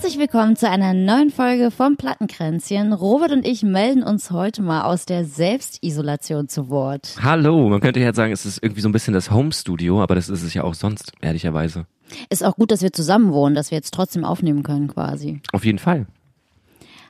[0.00, 2.94] Herzlich willkommen zu einer neuen Folge vom Plattenkränzchen.
[2.94, 7.16] Robert und ich melden uns heute mal aus der Selbstisolation zu Wort.
[7.22, 10.30] Hallo, man könnte jetzt sagen, es ist irgendwie so ein bisschen das Home-Studio, aber das
[10.30, 11.84] ist es ja auch sonst, ehrlicherweise.
[12.30, 15.42] Ist auch gut, dass wir zusammen wohnen, dass wir jetzt trotzdem aufnehmen können quasi.
[15.52, 16.06] Auf jeden Fall.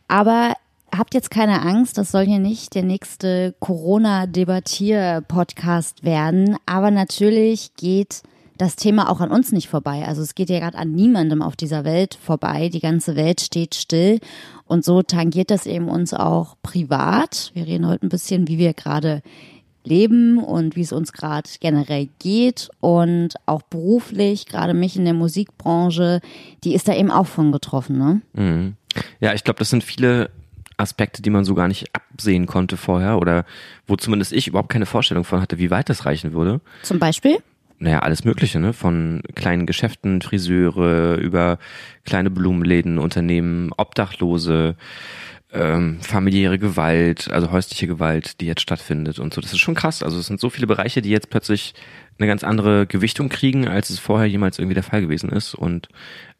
[0.09, 0.55] Aber
[0.91, 6.57] habt jetzt keine Angst, das soll hier nicht der nächste Corona-Debattier-Podcast werden.
[6.66, 8.25] Aber natürlich geht
[8.60, 10.05] das Thema auch an uns nicht vorbei.
[10.06, 12.69] Also es geht ja gerade an niemandem auf dieser Welt vorbei.
[12.69, 14.20] Die ganze Welt steht still.
[14.66, 17.52] Und so tangiert das eben uns auch privat.
[17.55, 19.23] Wir reden heute ein bisschen, wie wir gerade
[19.83, 25.14] leben und wie es uns gerade generell geht und auch beruflich, gerade mich in der
[25.14, 26.20] Musikbranche,
[26.62, 28.20] die ist da eben auch von getroffen, ne?
[28.34, 28.74] Mhm.
[29.20, 30.28] Ja, ich glaube, das sind viele
[30.77, 33.47] Aspekte, die man so gar nicht absehen konnte vorher oder
[33.86, 36.61] wo zumindest ich überhaupt keine Vorstellung von hatte, wie weit das reichen würde.
[36.83, 37.39] Zum Beispiel?
[37.81, 38.73] Naja, alles Mögliche, ne?
[38.73, 41.59] Von kleinen Geschäften, Friseure, über
[42.05, 44.77] kleine Blumenläden, Unternehmen, Obdachlose,
[45.53, 49.41] ähm, familiäre Gewalt, also häusliche Gewalt, die jetzt stattfindet und so.
[49.41, 50.03] Das ist schon krass.
[50.03, 51.75] Also es sind so viele Bereiche, die jetzt plötzlich
[52.19, 55.55] eine ganz andere Gewichtung kriegen, als es vorher jemals irgendwie der Fall gewesen ist.
[55.55, 55.89] Und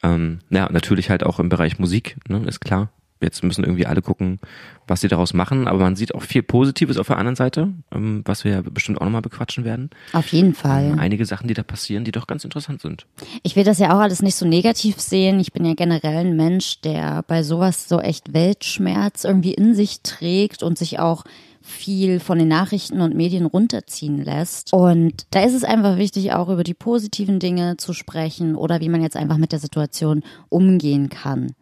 [0.03, 2.93] ähm, ja, natürlich halt auch im Bereich Musik, ne, ist klar.
[3.21, 4.39] Jetzt müssen irgendwie alle gucken,
[4.87, 5.69] was sie daraus machen.
[5.69, 9.01] Aber man sieht auch viel Positives auf der anderen Seite, ähm, was wir ja bestimmt
[9.01, 9.91] auch nochmal bequatschen werden.
[10.13, 10.93] Auf jeden Fall.
[10.93, 13.07] Ähm, einige Sachen, die da passieren, die doch ganz interessant sind.
[13.43, 15.39] Ich will das ja auch alles nicht so negativ sehen.
[15.41, 20.01] Ich bin ja generell ein Mensch, der bei sowas so echt Weltschmerz irgendwie in sich
[20.03, 21.25] trägt und sich auch
[21.61, 24.73] viel von den Nachrichten und Medien runterziehen lässt.
[24.73, 28.89] Und da ist es einfach wichtig, auch über die positiven Dinge zu sprechen oder wie
[28.89, 31.53] man jetzt einfach mit der Situation umgehen kann.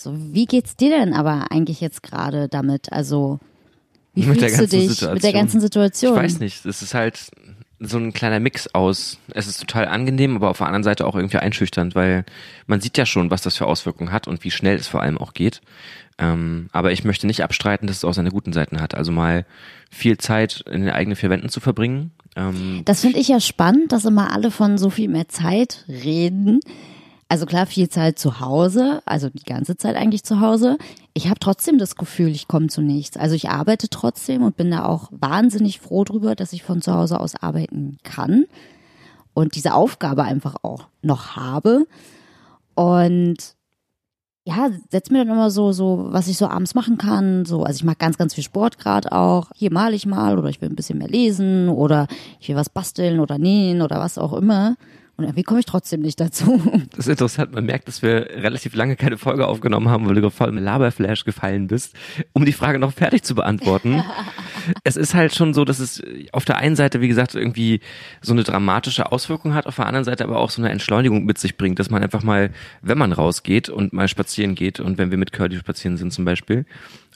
[0.00, 2.92] So, wie geht's dir denn aber eigentlich jetzt gerade damit?
[2.92, 3.40] Also,
[4.14, 6.14] wie Mit fühlst der du dich ganzen mit der ganzen Situation?
[6.14, 7.32] Ich weiß nicht, es ist halt
[7.80, 9.18] so ein kleiner Mix aus.
[9.34, 12.24] Es ist total angenehm, aber auf der anderen Seite auch irgendwie einschüchternd, weil
[12.68, 15.18] man sieht ja schon, was das für Auswirkungen hat und wie schnell es vor allem
[15.18, 15.62] auch geht.
[16.16, 18.94] Ähm, aber ich möchte nicht abstreiten, dass es auch seine guten Seiten hat.
[18.94, 19.46] Also mal
[19.90, 22.12] viel Zeit in den eigenen vier Wänden zu verbringen.
[22.36, 26.60] Ähm, Das finde ich ja spannend, dass immer alle von so viel mehr Zeit reden.
[27.30, 30.78] Also klar, viel Zeit zu Hause, also die ganze Zeit eigentlich zu Hause.
[31.12, 33.18] Ich habe trotzdem das Gefühl, ich komme zu nichts.
[33.18, 36.94] Also ich arbeite trotzdem und bin da auch wahnsinnig froh drüber, dass ich von zu
[36.94, 38.46] Hause aus arbeiten kann
[39.34, 41.86] und diese Aufgabe einfach auch noch habe.
[42.74, 43.36] Und
[44.44, 47.44] ja, setz mir dann immer so, so, was ich so abends machen kann.
[47.44, 49.50] So, also ich mache ganz, ganz viel Sport gerade auch.
[49.54, 52.06] Hier male ich mal oder ich will ein bisschen mehr lesen oder
[52.40, 54.76] ich will was basteln oder nähen oder was auch immer.
[55.18, 56.62] Und irgendwie komme ich trotzdem nicht dazu.
[56.90, 60.30] Das ist interessant, man merkt, dass wir relativ lange keine Folge aufgenommen haben, weil du
[60.30, 61.96] voll im Laberflash gefallen bist,
[62.32, 64.04] um die Frage noch fertig zu beantworten.
[64.84, 67.80] es ist halt schon so, dass es auf der einen Seite, wie gesagt, irgendwie
[68.22, 71.38] so eine dramatische Auswirkung hat, auf der anderen Seite aber auch so eine Entschleunigung mit
[71.38, 72.50] sich bringt, dass man einfach mal,
[72.80, 76.26] wenn man rausgeht und mal spazieren geht und wenn wir mit Curly spazieren sind zum
[76.26, 76.64] Beispiel,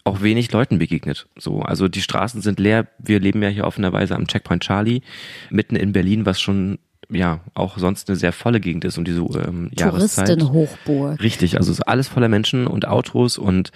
[0.03, 1.29] auch wenig Leuten begegnet.
[1.39, 2.89] So, also die Straßen sind leer.
[2.99, 5.03] Wir leben ja hier offenerweise am Checkpoint Charlie,
[5.51, 6.81] mitten in Berlin, was schon
[7.13, 10.27] ja auch sonst eine sehr volle Gegend ist und diese ähm, Jahreszeit.
[10.27, 11.23] Touristenhochburg.
[11.23, 13.73] Richtig, also ist alles voller Menschen und Autos und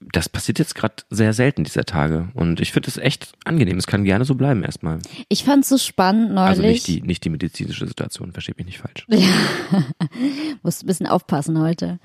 [0.00, 3.78] das passiert jetzt gerade sehr selten dieser Tage und ich finde es echt angenehm.
[3.78, 5.00] Es kann gerne so bleiben erstmal.
[5.28, 6.48] Ich fand es so spannend neulich.
[6.50, 9.06] Also nicht die nicht die medizinische Situation, verstehe mich nicht falsch.
[10.62, 11.98] Musst ein bisschen aufpassen heute.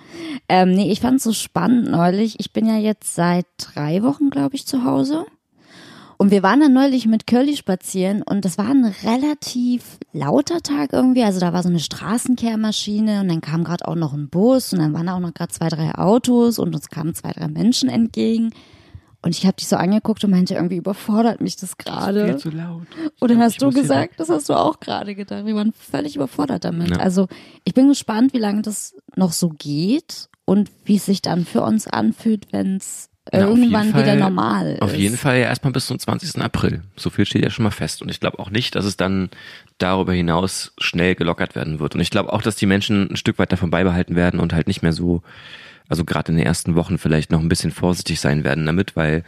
[0.49, 2.39] Ähm, nee, ich fand es so spannend neulich.
[2.39, 5.25] Ich bin ja jetzt seit drei Wochen, glaube ich, zu Hause.
[6.23, 10.93] Und wir waren dann neulich mit Curly spazieren und das war ein relativ lauter Tag
[10.93, 11.21] irgendwie.
[11.21, 14.79] Also da war so eine Straßenkehrmaschine und dann kam gerade auch noch ein Bus und
[14.79, 17.89] dann waren da auch noch gerade zwei, drei Autos und uns kamen zwei, drei Menschen
[17.89, 18.51] entgegen.
[19.21, 22.25] Und ich habe dich so angeguckt und meinte, irgendwie überfordert mich das gerade.
[22.27, 22.87] Viel zu laut.
[23.19, 25.45] Und dann hast du gesagt, das hast du auch gerade gedacht.
[25.45, 26.91] Wir waren völlig überfordert damit.
[26.91, 26.99] Ja.
[26.99, 27.27] Also
[27.65, 31.63] ich bin gespannt, wie lange das noch so geht und wie es sich dann für
[31.63, 34.81] uns anfühlt, wenn es Na, irgendwann Fall- wieder normal ist.
[34.81, 36.41] Auf jeden Fall ja erstmal bis zum 20.
[36.41, 36.81] April.
[36.95, 38.01] So viel steht ja schon mal fest.
[38.01, 39.29] Und ich glaube auch nicht, dass es dann
[39.77, 41.95] darüber hinaus schnell gelockert werden wird.
[41.95, 44.67] Und ich glaube auch, dass die Menschen ein Stück weit davon beibehalten werden und halt
[44.67, 45.23] nicht mehr so,
[45.87, 49.23] also gerade in den ersten Wochen vielleicht noch ein bisschen vorsichtig sein werden damit, weil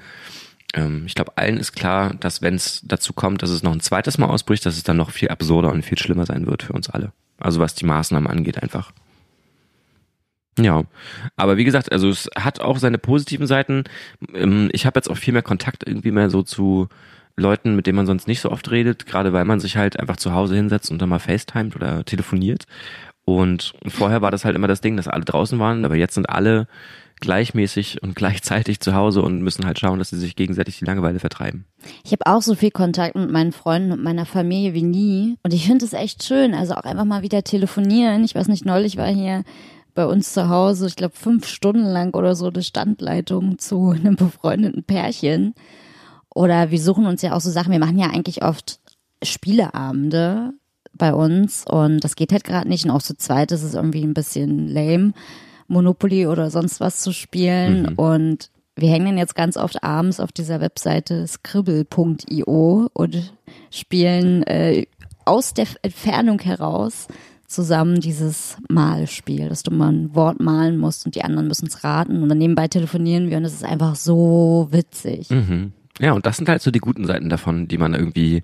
[0.73, 3.79] ähm, ich glaube, allen ist klar, dass wenn es dazu kommt, dass es noch ein
[3.79, 6.73] zweites Mal ausbricht, dass es dann noch viel absurder und viel schlimmer sein wird für
[6.73, 7.11] uns alle.
[7.39, 8.91] Also was die Maßnahmen angeht einfach.
[10.59, 10.83] Ja,
[11.35, 13.83] aber wie gesagt, also es hat auch seine positiven Seiten.
[14.33, 16.87] Ähm, Ich habe jetzt auch viel mehr Kontakt irgendwie mehr so zu
[17.37, 20.15] Leuten, mit denen man sonst nicht so oft redet, gerade weil man sich halt einfach
[20.15, 22.65] zu Hause hinsetzt und dann mal FaceTimet oder telefoniert.
[23.25, 26.29] Und vorher war das halt immer das Ding, dass alle draußen waren, aber jetzt sind
[26.29, 26.67] alle
[27.19, 31.19] gleichmäßig und gleichzeitig zu Hause und müssen halt schauen, dass sie sich gegenseitig die Langeweile
[31.19, 31.65] vertreiben.
[32.03, 35.37] Ich habe auch so viel Kontakt mit meinen Freunden und meiner Familie wie nie.
[35.43, 36.53] Und ich finde es echt schön.
[36.53, 38.23] Also auch einfach mal wieder telefonieren.
[38.23, 39.43] Ich weiß nicht, neulich war hier
[39.95, 44.15] bei uns zu Hause, ich glaube, fünf Stunden lang oder so eine Standleitung zu einem
[44.15, 45.55] befreundeten Pärchen.
[46.29, 48.79] Oder wir suchen uns ja auch so Sachen, wir machen ja eigentlich oft
[49.23, 50.53] Spieleabende
[50.93, 52.85] bei uns und das geht halt gerade nicht.
[52.85, 55.13] Und auch zu zweit ist es irgendwie ein bisschen lame,
[55.67, 57.83] Monopoly oder sonst was zu spielen.
[57.83, 57.93] Mhm.
[57.95, 63.33] Und wir hängen dann jetzt ganz oft abends auf dieser Webseite scribble.io und
[63.71, 64.85] spielen äh,
[65.23, 67.07] aus der Entfernung heraus
[67.55, 71.83] zusammen dieses Malspiel, dass du mal ein Wort malen musst und die anderen müssen es
[71.83, 75.29] raten und dann nebenbei telefonieren wir und es ist einfach so witzig.
[75.29, 75.71] Mhm.
[75.99, 78.43] Ja, und das sind halt so die guten Seiten davon, die man irgendwie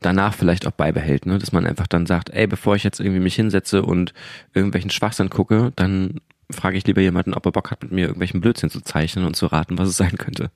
[0.00, 1.38] danach vielleicht auch beibehält, ne?
[1.38, 4.14] dass man einfach dann sagt, ey, bevor ich jetzt irgendwie mich hinsetze und
[4.54, 8.40] irgendwelchen Schwachsinn gucke, dann frage ich lieber jemanden, ob er Bock hat, mit mir irgendwelchen
[8.40, 10.50] Blödsinn zu zeichnen und zu raten, was es sein könnte.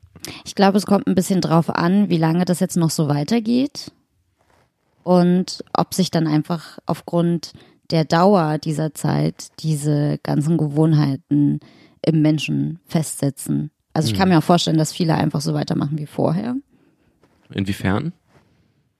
[0.44, 3.91] Ich glaube, es kommt ein bisschen drauf an, wie lange das jetzt noch so weitergeht
[5.03, 7.53] und ob sich dann einfach aufgrund
[7.90, 11.61] der Dauer dieser Zeit diese ganzen Gewohnheiten
[12.05, 13.70] im Menschen festsetzen.
[13.93, 14.35] Also ich kann hm.
[14.35, 16.55] mir auch vorstellen, dass viele einfach so weitermachen wie vorher.
[17.52, 18.12] Inwiefern?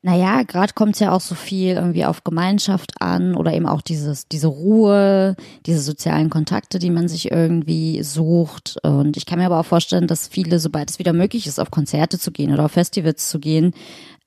[0.01, 3.83] Naja, gerade kommt es ja auch so viel irgendwie auf Gemeinschaft an oder eben auch
[3.83, 5.35] dieses, diese Ruhe,
[5.67, 8.77] diese sozialen Kontakte, die man sich irgendwie sucht.
[8.85, 11.73] Und ich kann mir aber auch vorstellen, dass viele, sobald es wieder möglich ist, auf
[11.73, 13.75] Konzerte zu gehen oder auf Festivals zu gehen,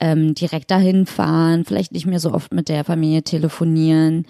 [0.01, 4.25] ähm, direkt dahin fahren, vielleicht nicht mehr so oft mit der Familie telefonieren.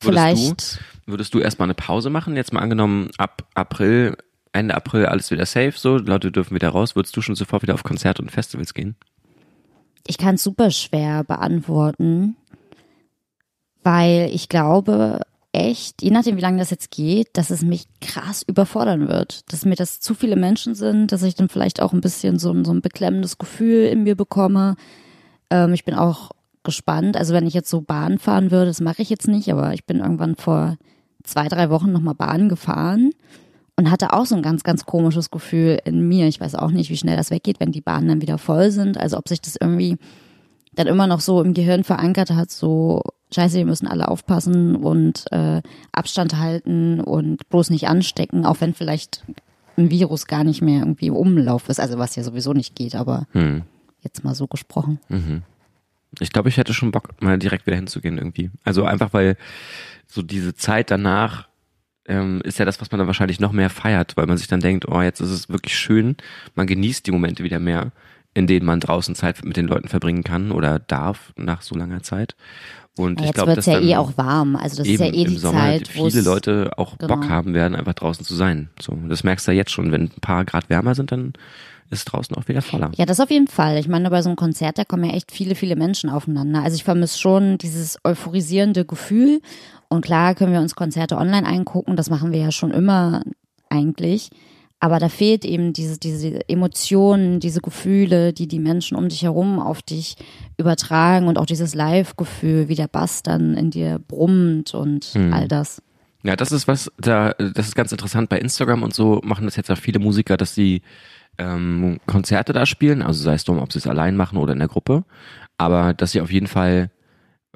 [0.00, 0.38] Vielleicht.
[0.38, 2.36] Würdest du, würdest du erstmal eine Pause machen?
[2.36, 4.16] Jetzt mal angenommen, ab April,
[4.52, 6.94] Ende April alles wieder safe, so, Leute dürfen wieder raus.
[6.94, 8.94] Würdest du schon sofort wieder auf Konzerte und Festivals gehen?
[10.06, 12.36] Ich kann es super schwer beantworten,
[13.82, 18.44] weil ich glaube echt, je nachdem wie lange das jetzt geht, dass es mich krass
[18.46, 19.52] überfordern wird.
[19.52, 22.54] Dass mir das zu viele Menschen sind, dass ich dann vielleicht auch ein bisschen so
[22.62, 24.76] so ein beklemmendes Gefühl in mir bekomme.
[25.50, 26.30] Ähm, ich bin auch
[26.62, 27.16] gespannt.
[27.16, 29.84] Also wenn ich jetzt so Bahn fahren würde, das mache ich jetzt nicht, aber ich
[29.84, 30.76] bin irgendwann vor
[31.24, 33.10] zwei, drei Wochen nochmal Bahn gefahren
[33.76, 36.26] und hatte auch so ein ganz, ganz komisches Gefühl in mir.
[36.26, 38.98] Ich weiß auch nicht, wie schnell das weggeht, wenn die Bahnen dann wieder voll sind.
[38.98, 39.96] Also ob sich das irgendwie
[40.74, 43.02] dann immer noch so im Gehirn verankert hat, so
[43.32, 45.60] scheiße, wir müssen alle aufpassen und äh,
[45.92, 49.24] Abstand halten und bloß nicht anstecken, auch wenn vielleicht
[49.76, 52.94] ein Virus gar nicht mehr irgendwie im Umlauf ist, also was ja sowieso nicht geht,
[52.94, 53.62] aber hm.
[54.00, 55.00] Jetzt mal so gesprochen.
[55.08, 55.42] Mhm.
[56.20, 58.50] Ich glaube, ich hätte schon Bock, mal direkt wieder hinzugehen irgendwie.
[58.64, 59.36] Also einfach, weil
[60.06, 61.48] so diese Zeit danach
[62.06, 64.60] ähm, ist ja das, was man dann wahrscheinlich noch mehr feiert, weil man sich dann
[64.60, 66.16] denkt, oh, jetzt ist es wirklich schön,
[66.54, 67.92] man genießt die Momente wieder mehr,
[68.38, 72.04] in denen man draußen Zeit mit den Leuten verbringen kann oder darf nach so langer
[72.04, 72.36] Zeit.
[72.96, 74.54] Und ja, ich glaube, dass ja eh auch warm.
[74.54, 77.16] Also das ist ja eh die Sommer Zeit, wo viele Leute auch genau.
[77.16, 78.70] Bock haben werden, einfach draußen zu sein.
[78.80, 79.90] So, das merkst du ja jetzt schon.
[79.90, 81.32] Wenn ein paar Grad wärmer sind, dann
[81.90, 82.92] ist draußen auch wieder voller.
[82.96, 83.78] Ja, das auf jeden Fall.
[83.78, 86.62] Ich meine, bei so einem Konzert, da kommen ja echt viele, viele Menschen aufeinander.
[86.62, 89.40] Also ich vermisse schon dieses euphorisierende Gefühl
[89.88, 93.22] und klar können wir uns Konzerte online angucken, das machen wir ja schon immer
[93.68, 94.30] eigentlich.
[94.80, 99.58] Aber da fehlt eben diese, diese Emotionen, diese Gefühle, die die Menschen um dich herum
[99.58, 100.16] auf dich
[100.56, 105.32] übertragen und auch dieses Live-Gefühl, wie der Bass dann in dir brummt und hm.
[105.32, 105.82] all das.
[106.22, 108.28] Ja, das ist was, da, das ist ganz interessant.
[108.28, 110.82] Bei Instagram und so machen das jetzt auch viele Musiker, dass sie
[111.38, 114.58] ähm, Konzerte da spielen, also sei es drum, ob sie es allein machen oder in
[114.58, 115.04] der Gruppe,
[115.56, 116.90] aber dass sie auf jeden Fall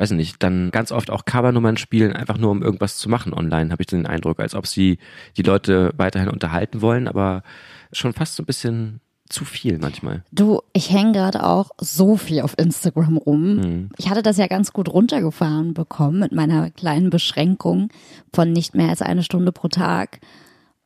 [0.02, 3.70] weiß nicht, dann ganz oft auch Covernummern spielen, einfach nur um irgendwas zu machen online,
[3.70, 4.98] habe ich den Eindruck, als ob sie
[5.36, 7.44] die Leute weiterhin unterhalten wollen, aber
[7.92, 10.24] schon fast so ein bisschen zu viel manchmal.
[10.32, 13.54] Du, ich hänge gerade auch so viel auf Instagram rum.
[13.54, 13.88] Mhm.
[13.96, 17.88] Ich hatte das ja ganz gut runtergefahren bekommen mit meiner kleinen Beschränkung
[18.34, 20.18] von nicht mehr als eine Stunde pro Tag.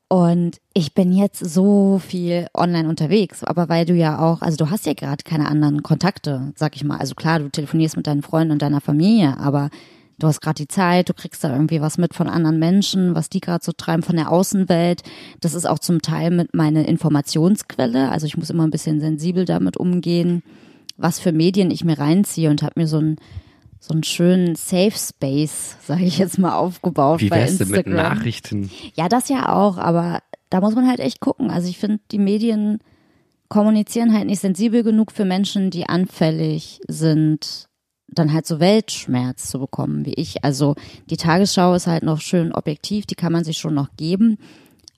[0.09, 4.71] Und ich bin jetzt so viel online unterwegs, aber weil du ja auch, also du
[4.71, 6.99] hast ja gerade keine anderen Kontakte, sag ich mal.
[6.99, 9.69] Also klar, du telefonierst mit deinen Freunden und deiner Familie, aber
[10.21, 13.31] du hast gerade die Zeit, du kriegst da irgendwie was mit von anderen Menschen, was
[13.31, 15.03] die gerade so treiben von der Außenwelt.
[15.41, 18.09] Das ist auch zum Teil mit meiner Informationsquelle.
[18.13, 20.45] Also ich muss immer ein bisschen sensibel damit umgehen,
[20.97, 23.17] was für Medien ich mir reinziehe und habe mir so ein
[23.87, 27.85] so einen schönen Safe Space, sage ich jetzt mal, aufgebaut Wie bei Instagram.
[27.85, 28.71] Du mit Nachrichten?
[28.95, 31.51] Ja, das ja auch, aber da muss man halt echt gucken.
[31.51, 32.79] Also ich finde, die Medien
[33.49, 37.69] kommunizieren halt nicht sensibel genug für Menschen, die anfällig sind,
[38.09, 40.43] dann halt so Weltschmerz zu bekommen wie ich.
[40.43, 40.75] Also
[41.09, 44.39] die Tagesschau ist halt noch schön objektiv, die kann man sich schon noch geben.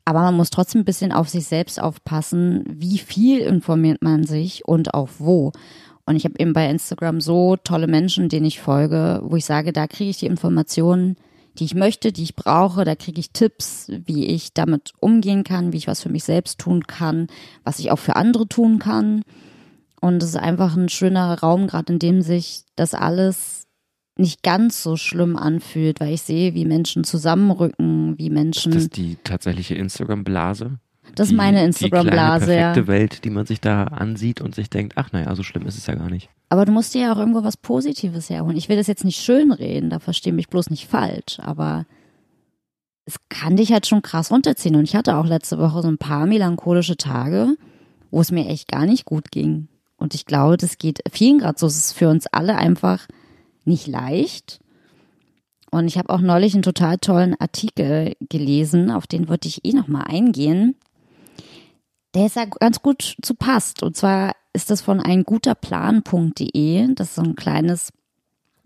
[0.06, 4.64] Aber man muss trotzdem ein bisschen auf sich selbst aufpassen, wie viel informiert man sich
[4.64, 5.52] und auf wo.
[6.08, 9.74] Und ich habe eben bei Instagram so tolle Menschen, denen ich folge, wo ich sage,
[9.74, 11.16] da kriege ich die Informationen,
[11.58, 12.86] die ich möchte, die ich brauche.
[12.86, 16.60] Da kriege ich Tipps, wie ich damit umgehen kann, wie ich was für mich selbst
[16.60, 17.26] tun kann,
[17.62, 19.20] was ich auch für andere tun kann.
[20.00, 23.66] Und es ist einfach ein schöner Raum, gerade in dem sich das alles
[24.16, 28.72] nicht ganz so schlimm anfühlt, weil ich sehe, wie Menschen zusammenrücken, wie Menschen.
[28.72, 30.78] Das ist die tatsächliche Instagram-Blase.
[31.14, 32.58] Das ist meine Instagram-Blase, Die ja.
[32.72, 35.76] perfekte Welt, die man sich da ansieht und sich denkt, ach naja, so schlimm ist
[35.78, 36.28] es ja gar nicht.
[36.48, 38.56] Aber du musst dir ja auch irgendwo was Positives herholen.
[38.56, 41.84] Ich will das jetzt nicht schönreden, da verstehe mich bloß nicht falsch, aber
[43.04, 44.76] es kann dich halt schon krass runterziehen.
[44.76, 47.56] Und ich hatte auch letzte Woche so ein paar melancholische Tage,
[48.10, 49.68] wo es mir echt gar nicht gut ging.
[49.96, 51.66] Und ich glaube, das geht vielen gerade so.
[51.66, 53.06] Es ist für uns alle einfach
[53.64, 54.60] nicht leicht.
[55.70, 59.72] Und ich habe auch neulich einen total tollen Artikel gelesen, auf den würde ich eh
[59.72, 60.76] nochmal eingehen.
[62.18, 63.84] Der ist ja ganz gut zu passt.
[63.84, 66.92] Und zwar ist das von einguterplan.de.
[66.96, 67.92] Das ist so ein kleines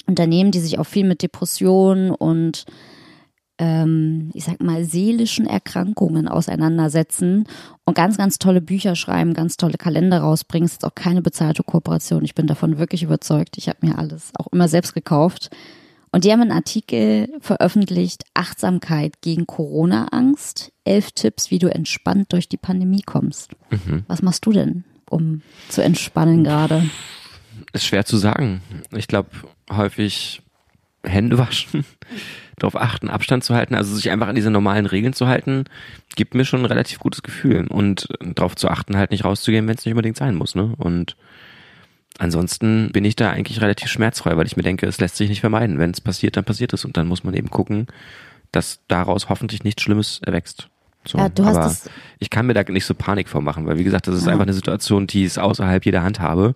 [0.06, 2.64] Unternehmen, die sich auch viel mit Depressionen und
[3.58, 7.44] ähm, ich sag mal, seelischen Erkrankungen auseinandersetzen
[7.84, 10.64] und ganz, ganz tolle Bücher schreiben, ganz tolle Kalender rausbringen.
[10.64, 12.24] Es ist auch keine bezahlte Kooperation.
[12.24, 13.58] Ich bin davon wirklich überzeugt.
[13.58, 15.50] Ich habe mir alles auch immer selbst gekauft.
[16.12, 20.70] Und die haben einen Artikel veröffentlicht, Achtsamkeit gegen Corona-Angst.
[20.84, 23.52] Elf Tipps, wie du entspannt durch die Pandemie kommst.
[23.70, 24.04] Mhm.
[24.08, 25.40] Was machst du denn, um
[25.70, 26.88] zu entspannen gerade?
[27.72, 28.60] Ist schwer zu sagen.
[28.90, 29.30] Ich glaube,
[29.70, 30.42] häufig
[31.02, 31.84] Hände waschen,
[32.58, 35.64] darauf achten, Abstand zu halten, also sich einfach an diese normalen Regeln zu halten,
[36.14, 37.66] gibt mir schon ein relativ gutes Gefühl.
[37.68, 40.54] Und darauf zu achten, halt nicht rauszugehen, wenn es nicht unbedingt sein muss.
[40.54, 40.74] Ne?
[40.76, 41.16] Und
[42.22, 45.40] ansonsten bin ich da eigentlich relativ schmerzfrei, weil ich mir denke, es lässt sich nicht
[45.40, 45.78] vermeiden.
[45.78, 46.84] Wenn es passiert, dann passiert es.
[46.84, 47.86] Und dann muss man eben gucken,
[48.52, 50.68] dass daraus hoffentlich nichts Schlimmes erwächst.
[51.04, 53.76] So, Ja, du hast aber das- ich kann mir da nicht so Panik vormachen, weil
[53.76, 54.32] wie gesagt, das ist Ja.
[54.32, 56.54] einfach eine Situation, die ist außerhalb jeder Hand habe.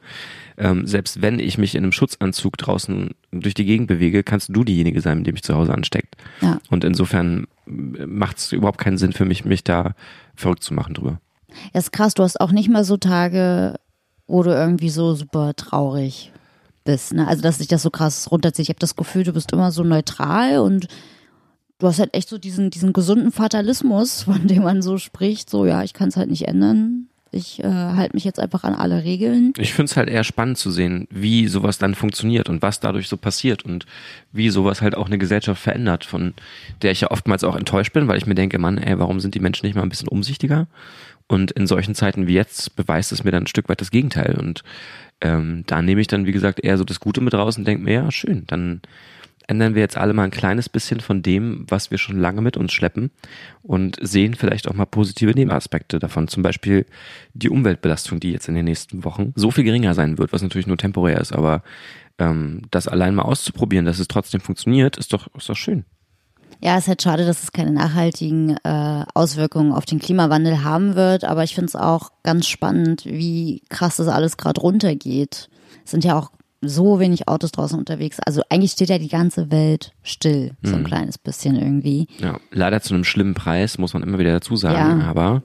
[0.57, 4.63] Ähm, selbst wenn ich mich in einem Schutzanzug draußen durch die Gegend bewege, kannst du
[4.63, 6.15] diejenige sein, mit dem mich zu Hause ansteckt.
[6.43, 6.59] Ja.
[6.71, 9.95] Und insofern macht es überhaupt keinen Sinn für mich, mich da
[10.37, 11.21] verrückt zu machen drüber.
[11.75, 13.75] Ja, ist krass, du hast auch nicht mal so Tage,
[14.27, 16.33] wo du irgendwie so super traurig
[16.85, 17.13] bist.
[17.13, 17.27] Ne?
[17.27, 18.65] Also, dass sich das so krass runterzieht.
[18.65, 20.89] Ich habe das Gefühl, du bist immer so neutral und
[21.79, 25.67] du hast halt echt so diesen, diesen gesunden Fatalismus, von dem man so spricht, so
[25.67, 27.09] ja, ich kann es halt nicht ändern.
[27.33, 29.53] Ich äh, halte mich jetzt einfach an alle Regeln.
[29.59, 33.09] Ich finde es halt eher spannend zu sehen, wie sowas dann funktioniert und was dadurch
[33.09, 33.85] so passiert und
[34.33, 36.33] wie sowas halt auch eine Gesellschaft verändert, von
[36.81, 39.35] der ich ja oftmals auch enttäuscht bin, weil ich mir denke, Mann, ey, warum sind
[39.35, 40.67] die Menschen nicht mal ein bisschen umsichtiger?
[41.29, 44.37] Und in solchen Zeiten wie jetzt beweist es mir dann ein Stück weit das Gegenteil.
[44.39, 44.63] Und
[45.21, 47.83] ähm, da nehme ich dann, wie gesagt, eher so das Gute mit raus und denke
[47.83, 48.81] mir, ja, schön, dann
[49.49, 52.57] ändern wir jetzt alle mal ein kleines bisschen von dem, was wir schon lange mit
[52.57, 53.11] uns schleppen
[53.63, 56.29] und sehen vielleicht auch mal positive Nebenaspekte davon.
[56.29, 56.87] Zum Beispiel
[57.35, 60.67] die Umweltbelastung, die jetzt in den nächsten Wochen so viel geringer sein wird, was natürlich
[60.67, 61.63] nur temporär ist, aber
[62.19, 65.85] ähm, das allein mal auszuprobieren, dass es trotzdem funktioniert, ist doch, ist doch schön.
[66.63, 70.95] Ja, es ist halt schade, dass es keine nachhaltigen äh, Auswirkungen auf den Klimawandel haben
[70.95, 75.49] wird, aber ich finde es auch ganz spannend, wie krass das alles gerade runtergeht.
[75.85, 76.31] Es sind ja auch
[76.63, 78.19] so wenig Autos draußen unterwegs.
[78.21, 82.09] Also eigentlich steht ja die ganze Welt still, so ein kleines bisschen irgendwie.
[82.19, 85.07] Ja, leider zu einem schlimmen Preis, muss man immer wieder dazu sagen, Ja.
[85.07, 85.43] aber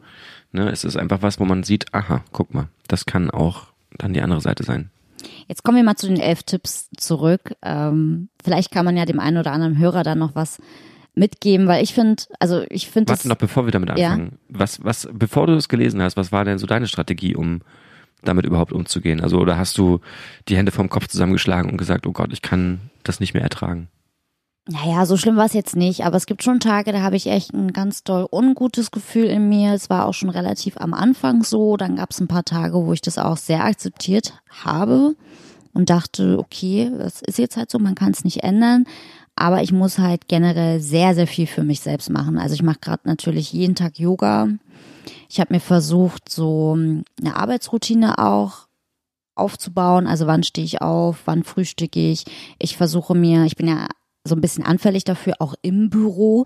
[0.54, 4.14] ne, es ist einfach was, wo man sieht, aha, guck mal, das kann auch dann
[4.14, 4.90] die andere Seite sein.
[5.48, 7.56] Jetzt kommen wir mal zu den elf Tipps zurück.
[7.62, 10.58] Ähm, vielleicht kann man ja dem einen oder anderen Hörer dann noch was
[11.14, 14.10] mitgeben, weil ich finde, also ich finde Warte noch, bevor wir damit Ja.
[14.12, 14.38] anfangen.
[14.50, 17.62] Was, was, bevor du es gelesen hast, was war denn so deine Strategie, um
[18.24, 19.22] damit überhaupt umzugehen?
[19.22, 20.00] Also, oder hast du
[20.48, 23.90] die Hände vom Kopf zusammengeschlagen und gesagt, oh Gott, ich kann das nicht mehr ertragen?
[24.70, 27.26] Naja, so schlimm war es jetzt nicht, aber es gibt schon Tage, da habe ich
[27.26, 29.74] echt ein ganz doll ungutes Gefühl in mir.
[29.74, 31.78] Es war auch schon relativ am Anfang so.
[31.78, 35.16] Dann gab es ein paar Tage, wo ich das auch sehr akzeptiert habe
[35.74, 38.86] und dachte, okay, das ist jetzt halt so, man kann es nicht ändern.
[39.42, 42.38] Aber ich muss halt generell sehr, sehr viel für mich selbst machen.
[42.38, 44.50] Also ich mache gerade natürlich jeden Tag Yoga.
[45.30, 48.68] Ich habe mir versucht, so eine Arbeitsroutine auch
[49.34, 50.06] aufzubauen.
[50.06, 52.26] Also wann stehe ich auf, wann frühstücke ich.
[52.60, 53.88] Ich versuche mir, ich bin ja
[54.24, 56.46] so ein bisschen anfällig dafür, auch im Büro,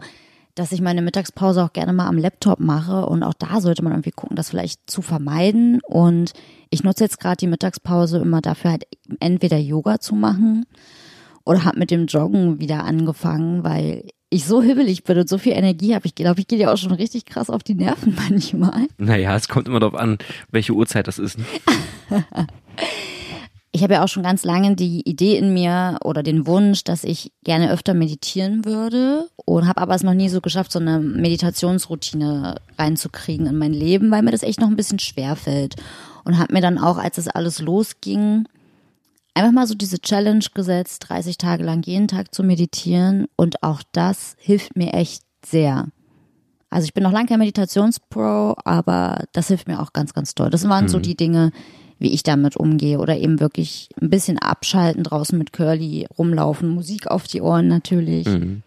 [0.53, 3.07] dass ich meine Mittagspause auch gerne mal am Laptop mache.
[3.07, 5.81] Und auch da sollte man irgendwie gucken, das vielleicht zu vermeiden.
[5.85, 6.31] Und
[6.69, 8.87] ich nutze jetzt gerade die Mittagspause immer dafür, halt
[9.19, 10.65] entweder Yoga zu machen
[11.45, 15.53] oder habe mit dem Joggen wieder angefangen, weil ich so hibbelig bin und so viel
[15.53, 16.07] Energie habe.
[16.07, 18.87] Ich glaube, ich gehe ja auch schon richtig krass auf die Nerven manchmal.
[18.97, 20.17] Naja, es kommt immer darauf an,
[20.51, 21.37] welche Uhrzeit das ist.
[21.37, 21.45] Ne?
[23.71, 27.03] Ich habe ja auch schon ganz lange die Idee in mir oder den Wunsch, dass
[27.03, 30.99] ich gerne öfter meditieren würde und habe aber es noch nie so geschafft, so eine
[30.99, 35.75] Meditationsroutine reinzukriegen in mein Leben, weil mir das echt noch ein bisschen schwer fällt.
[36.23, 38.47] Und habe mir dann auch, als es alles losging,
[39.35, 43.83] einfach mal so diese Challenge gesetzt, 30 Tage lang jeden Tag zu meditieren und auch
[43.91, 45.87] das hilft mir echt sehr.
[46.71, 50.49] Also ich bin noch lange kein Meditationspro, aber das hilft mir auch ganz, ganz toll.
[50.49, 51.51] Das waren so die Dinge,
[51.99, 57.07] wie ich damit umgehe oder eben wirklich ein bisschen abschalten draußen mit Curly rumlaufen, Musik
[57.07, 58.25] auf die Ohren natürlich.
[58.25, 58.63] Mhm.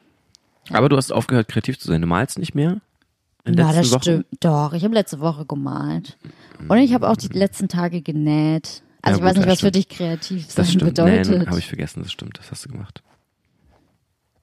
[0.70, 2.00] Aber du hast aufgehört, kreativ zu sein.
[2.00, 2.80] Du malst nicht mehr?
[3.44, 4.02] In Ja, letzten das Wochen?
[4.02, 4.26] stimmt.
[4.40, 6.16] Doch, ich habe letzte Woche gemalt.
[6.68, 8.82] Und ich habe auch die letzten Tage genäht.
[9.09, 10.85] Also Ja, ich weiß nicht, was für dich kreativ sein Das stimmt.
[10.95, 11.38] bedeutet.
[11.41, 12.03] Nee, habe ich vergessen.
[12.03, 12.38] Das stimmt.
[12.38, 13.03] Das hast du gemacht.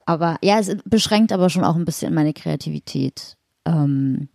[0.04, 3.36] Aber ja, es beschränkt aber schon auch ein bisschen meine Kreativität.
[3.64, 4.28] Ähm,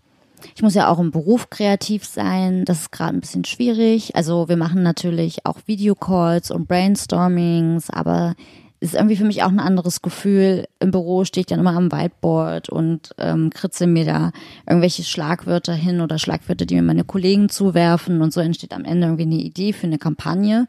[0.56, 2.66] ich muss ja auch im Beruf kreativ sein.
[2.66, 4.16] Das ist gerade ein bisschen schwierig.
[4.16, 8.36] Also wir machen natürlich auch Videocalls und Brainstormings, aber
[8.82, 10.66] ist irgendwie für mich auch ein anderes Gefühl.
[10.80, 14.32] Im Büro stehe ich dann immer am Whiteboard und ähm, kritze mir da
[14.68, 19.06] irgendwelche Schlagwörter hin oder Schlagwörter, die mir meine Kollegen zuwerfen und so entsteht am Ende
[19.06, 20.68] irgendwie eine Idee für eine Kampagne.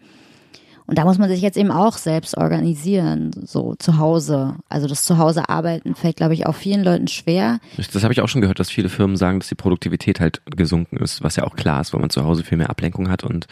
[0.87, 4.57] Und da muss man sich jetzt eben auch selbst organisieren, so zu Hause.
[4.69, 7.61] Also das Zuhause arbeiten fällt, glaube ich, auch vielen Leuten schwer.
[7.79, 10.99] Das habe ich auch schon gehört, dass viele Firmen sagen, dass die Produktivität halt gesunken
[10.99, 13.47] ist, was ja auch klar ist, weil man zu Hause viel mehr Ablenkung hat und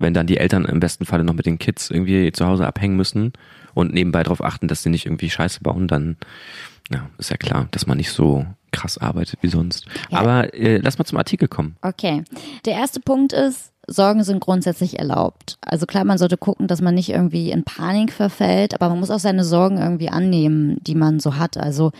[0.00, 2.96] wenn dann die Eltern im besten Falle noch mit den Kids irgendwie zu Hause abhängen
[2.96, 3.32] müssen
[3.74, 6.16] und nebenbei darauf achten, dass sie nicht irgendwie Scheiße bauen, dann
[6.90, 9.86] ja, ist ja klar, dass man nicht so krass arbeitet wie sonst.
[10.10, 10.18] Ja.
[10.18, 11.76] Aber äh, lass mal zum Artikel kommen.
[11.82, 12.24] Okay.
[12.64, 15.58] Der erste Punkt ist, Sorgen sind grundsätzlich erlaubt.
[15.60, 19.10] Also klar, man sollte gucken, dass man nicht irgendwie in Panik verfällt, aber man muss
[19.10, 21.56] auch seine Sorgen irgendwie annehmen, die man so hat.
[21.56, 21.92] Also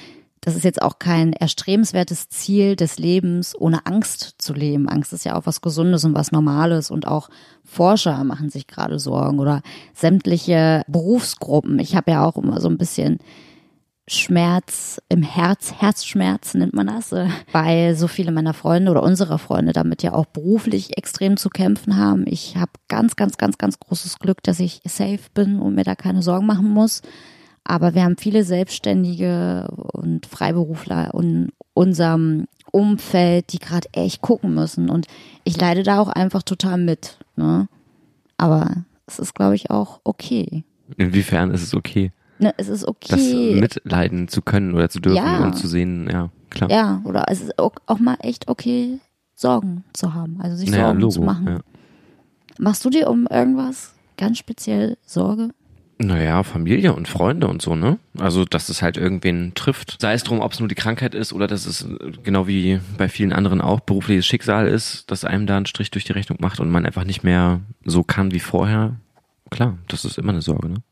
[0.42, 4.88] das ist jetzt auch kein erstrebenswertes Ziel des Lebens, ohne Angst zu leben.
[4.88, 7.30] Angst ist ja auch was Gesundes und was Normales und auch
[7.64, 9.62] Forscher machen sich gerade Sorgen oder
[9.94, 11.78] sämtliche Berufsgruppen.
[11.78, 13.20] Ich habe ja auch immer so ein bisschen
[14.08, 19.38] Schmerz im Herz, Herzschmerz nennt man das, äh, weil so viele meiner Freunde oder unserer
[19.38, 22.24] Freunde damit ja auch beruflich extrem zu kämpfen haben.
[22.26, 25.94] Ich habe ganz, ganz, ganz, ganz großes Glück, dass ich safe bin und mir da
[25.94, 27.00] keine Sorgen machen muss.
[27.64, 34.90] Aber wir haben viele Selbstständige und Freiberufler in unserem Umfeld, die gerade echt gucken müssen.
[34.90, 35.06] Und
[35.44, 37.18] ich leide da auch einfach total mit.
[37.36, 37.68] Ne?
[38.36, 40.64] Aber es ist, glaube ich, auch okay.
[40.96, 43.60] Inwiefern ist es okay, Ne, es ist das okay.
[43.60, 45.44] mitleiden zu können oder zu dürfen Ja.
[45.44, 46.68] und zu sehen, ja, klar.
[46.70, 48.98] Ja, oder es ist auch auch mal echt okay,
[49.36, 51.46] Sorgen zu haben, also sich Naja, Sorgen Logo, zu machen.
[51.46, 51.60] ja.
[52.58, 55.50] Machst du dir um irgendwas ganz speziell Sorge?
[56.04, 57.98] Naja, Familie und Freunde und so, ne?
[58.18, 59.98] Also, dass es halt irgendwen trifft.
[60.00, 62.80] Sei es drum, ob es nur die Krankheit ist oder dass es äh, genau wie
[62.98, 66.38] bei vielen anderen auch berufliches Schicksal ist, dass einem da einen Strich durch die Rechnung
[66.40, 68.96] macht und man einfach nicht mehr so kann wie vorher.
[69.50, 70.82] Klar, das ist immer eine Sorge, ne?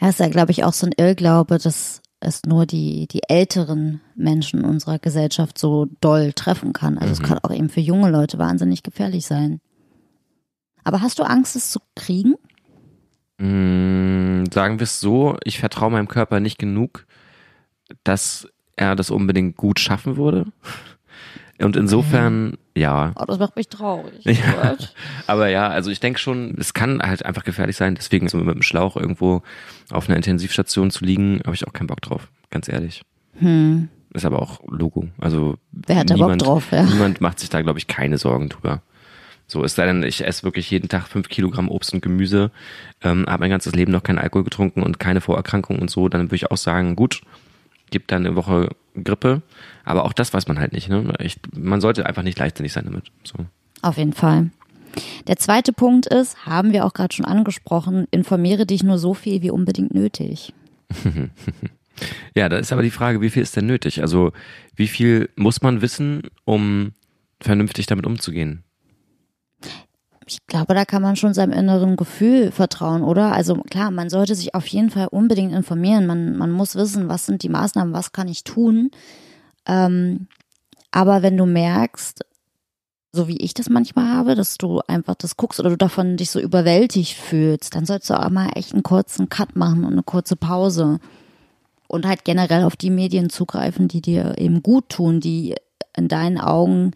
[0.00, 4.00] Ja, ist ja, glaube ich, auch so ein Irrglaube, dass es nur die, die älteren
[4.16, 6.96] Menschen unserer Gesellschaft so doll treffen kann.
[6.98, 7.24] Also es Mhm.
[7.24, 9.60] kann auch eben für junge Leute wahnsinnig gefährlich sein.
[10.84, 12.34] Aber hast du Angst, es zu kriegen?
[13.38, 17.06] Mm, sagen wir es so, ich vertraue meinem Körper nicht genug,
[18.04, 20.46] dass er das unbedingt gut schaffen würde.
[21.60, 23.12] Und insofern, ja.
[23.16, 24.24] Oh, das macht mich traurig.
[24.24, 24.76] Ja.
[25.26, 27.96] Aber ja, also ich denke schon, es kann halt einfach gefährlich sein.
[27.96, 29.42] Deswegen so mit dem Schlauch irgendwo
[29.90, 33.02] auf einer Intensivstation zu liegen, habe ich auch keinen Bock drauf, ganz ehrlich.
[33.38, 33.88] Hm.
[34.14, 35.08] Ist aber auch Logo.
[35.18, 36.84] Also Wer hat da Bock drauf, ja.
[36.84, 38.82] niemand macht sich da, glaube ich, keine Sorgen drüber.
[39.48, 42.50] So, es sei denn, ich esse wirklich jeden Tag fünf Kilogramm Obst und Gemüse,
[43.02, 46.22] ähm, habe mein ganzes Leben noch keinen Alkohol getrunken und keine Vorerkrankungen und so, dann
[46.22, 47.22] würde ich auch sagen, gut,
[47.90, 48.68] gibt dann eine Woche
[49.02, 49.42] Grippe.
[49.84, 50.88] Aber auch das weiß man halt nicht.
[50.88, 51.12] Ne?
[51.18, 53.10] Ich, man sollte einfach nicht leichtsinnig sein damit.
[53.24, 53.46] So.
[53.82, 54.50] Auf jeden Fall.
[55.26, 59.42] Der zweite Punkt ist, haben wir auch gerade schon angesprochen, informiere dich nur so viel
[59.42, 60.52] wie unbedingt nötig.
[62.34, 64.02] Ja, da ist aber die Frage, wie viel ist denn nötig?
[64.02, 64.32] Also,
[64.76, 66.92] wie viel muss man wissen, um
[67.40, 68.64] vernünftig damit umzugehen?
[70.28, 73.32] Ich glaube, da kann man schon seinem inneren Gefühl vertrauen, oder?
[73.32, 76.06] Also klar, man sollte sich auf jeden Fall unbedingt informieren.
[76.06, 78.90] Man, man muss wissen, was sind die Maßnahmen, was kann ich tun.
[79.66, 80.28] Ähm,
[80.90, 82.24] aber wenn du merkst,
[83.12, 86.30] so wie ich das manchmal habe, dass du einfach das guckst oder du davon dich
[86.30, 90.02] so überwältigt fühlst, dann sollst du auch mal echt einen kurzen Cut machen und eine
[90.02, 91.00] kurze Pause.
[91.86, 95.56] Und halt generell auf die Medien zugreifen, die dir eben gut tun, die
[95.96, 96.90] in deinen Augen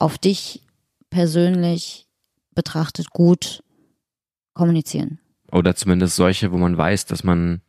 [0.00, 0.62] auf dich
[1.10, 2.08] persönlich
[2.54, 3.62] betrachtet gut
[4.54, 5.18] kommunizieren.
[5.50, 7.60] Oder zumindest solche, wo man weiß, dass man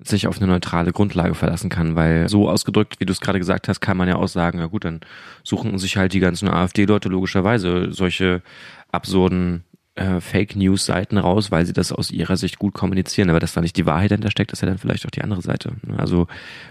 [0.00, 3.68] sich auf eine neutrale Grundlage verlassen kann, weil so ausgedrückt, wie du es gerade gesagt
[3.68, 5.00] hast, kann man ja auch sagen, ja gut, dann
[5.44, 8.42] suchen sich halt die ganzen AfD-Leute logischerweise solche
[8.90, 13.30] absurden äh, Fake-News-Seiten raus, weil sie das aus ihrer Sicht gut kommunizieren.
[13.30, 15.42] Aber dass da nicht die Wahrheit dahinter steckt, ist ja dann vielleicht auch die andere
[15.42, 15.72] Seite.
[15.96, 16.26] Also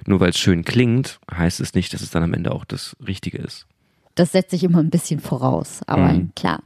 [0.05, 2.95] nur weil es schön klingt, heißt es nicht, dass es dann am Ende auch das
[3.07, 3.65] Richtige ist.
[4.15, 6.31] Das setzt sich immer ein bisschen voraus, aber Mhm.
[6.35, 6.61] klar.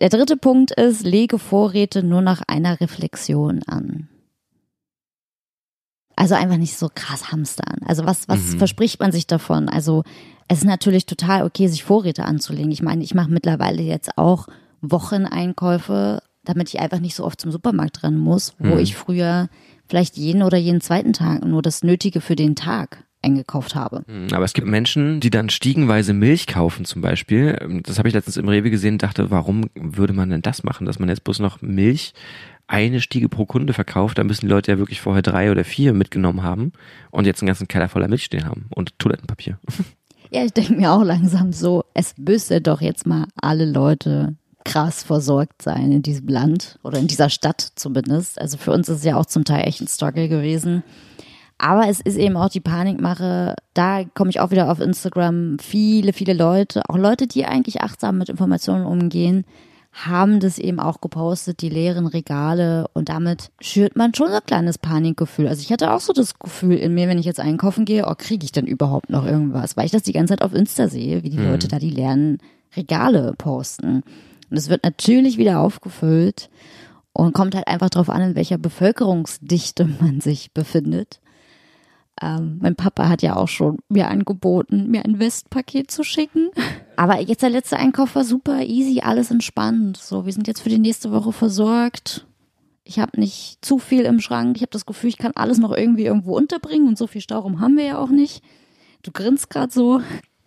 [0.00, 4.08] Der dritte Punkt ist, lege Vorräte nur nach einer Reflexion an.
[6.16, 7.78] Also einfach nicht so krass hamstern.
[7.86, 8.58] Also was, was Mhm.
[8.58, 9.68] verspricht man sich davon?
[9.68, 10.02] Also
[10.48, 12.72] es ist natürlich total okay, sich Vorräte anzulegen.
[12.72, 14.46] Ich meine, ich mache mittlerweile jetzt auch
[14.82, 18.78] Wocheneinkäufe, damit ich einfach nicht so oft zum Supermarkt rennen muss, wo Mhm.
[18.78, 19.48] ich früher
[19.88, 24.04] vielleicht jeden oder jeden zweiten Tag nur das Nötige für den Tag eingekauft habe.
[24.32, 27.58] Aber es gibt Menschen, die dann stiegenweise Milch kaufen zum Beispiel.
[27.60, 30.62] Ähm, Das habe ich letztens im Rewe gesehen und dachte, warum würde man denn das
[30.62, 32.14] machen, dass man jetzt bloß noch Milch
[32.66, 35.92] eine Stiege pro Kunde verkauft, da müssen die Leute ja wirklich vorher drei oder vier
[35.92, 36.72] mitgenommen haben
[37.10, 39.58] und jetzt einen ganzen Keller voller Milch stehen haben und Toilettenpapier.
[40.32, 45.02] Ja, ich denke mir auch langsam so, es müsse doch jetzt mal alle Leute krass
[45.02, 48.40] versorgt sein in diesem Land oder in dieser Stadt zumindest.
[48.40, 50.84] Also für uns ist es ja auch zum Teil echt ein Struggle gewesen.
[51.62, 53.54] Aber es ist eben auch die Panikmache.
[53.74, 55.58] Da komme ich auch wieder auf Instagram.
[55.58, 59.44] Viele, viele Leute, auch Leute, die eigentlich achtsam mit Informationen umgehen,
[59.92, 62.86] haben das eben auch gepostet, die leeren Regale.
[62.94, 65.48] Und damit schürt man schon so ein kleines Panikgefühl.
[65.48, 68.14] Also ich hatte auch so das Gefühl in mir, wenn ich jetzt einkaufen gehe, oh,
[68.16, 69.76] kriege ich denn überhaupt noch irgendwas?
[69.76, 72.38] Weil ich das die ganze Zeit auf Insta sehe, wie die Leute da die leeren
[72.74, 74.02] Regale posten.
[74.48, 76.48] Und es wird natürlich wieder aufgefüllt
[77.12, 81.20] und kommt halt einfach darauf an, in welcher Bevölkerungsdichte man sich befindet.
[82.22, 86.50] Ähm, mein Papa hat ja auch schon mir angeboten, mir ein Westpaket zu schicken.
[86.96, 89.96] Aber jetzt der letzte Einkauf war super easy, alles entspannt.
[89.96, 92.26] So, wir sind jetzt für die nächste Woche versorgt.
[92.84, 94.56] Ich habe nicht zu viel im Schrank.
[94.56, 97.60] Ich habe das Gefühl, ich kann alles noch irgendwie irgendwo unterbringen und so viel Stauraum
[97.60, 98.42] haben wir ja auch nicht.
[99.02, 100.02] Du grinst gerade so.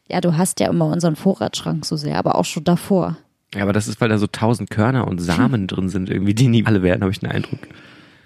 [0.09, 3.17] Ja, du hast ja immer unseren Vorratsschrank so sehr, aber auch schon davor.
[3.55, 6.47] Ja, aber das ist, weil da so tausend Körner und Samen drin sind, irgendwie, die
[6.47, 7.59] nie alle werden, habe ich den Eindruck.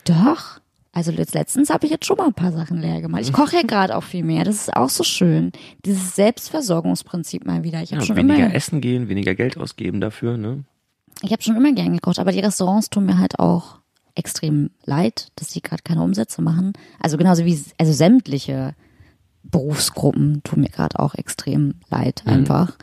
[0.05, 0.60] Doch.
[0.97, 3.21] Also jetzt letztens habe ich jetzt schon mal ein paar Sachen leer gemacht.
[3.21, 4.43] Ich koche ja gerade auch viel mehr.
[4.43, 5.51] Das ist auch so schön.
[5.86, 7.83] Dieses Selbstversorgungsprinzip mal wieder.
[7.83, 10.63] Ich habe Ja, schon weniger immer, essen gehen, weniger Geld ausgeben dafür, ne?
[11.21, 13.77] ich habe schon immer gern gekocht, aber die Restaurants tun mir halt auch
[14.15, 16.73] extrem leid, dass die gerade keine Umsätze machen.
[16.99, 18.73] Also genauso wie also sämtliche
[19.43, 22.75] Berufsgruppen tun mir gerade auch extrem leid einfach.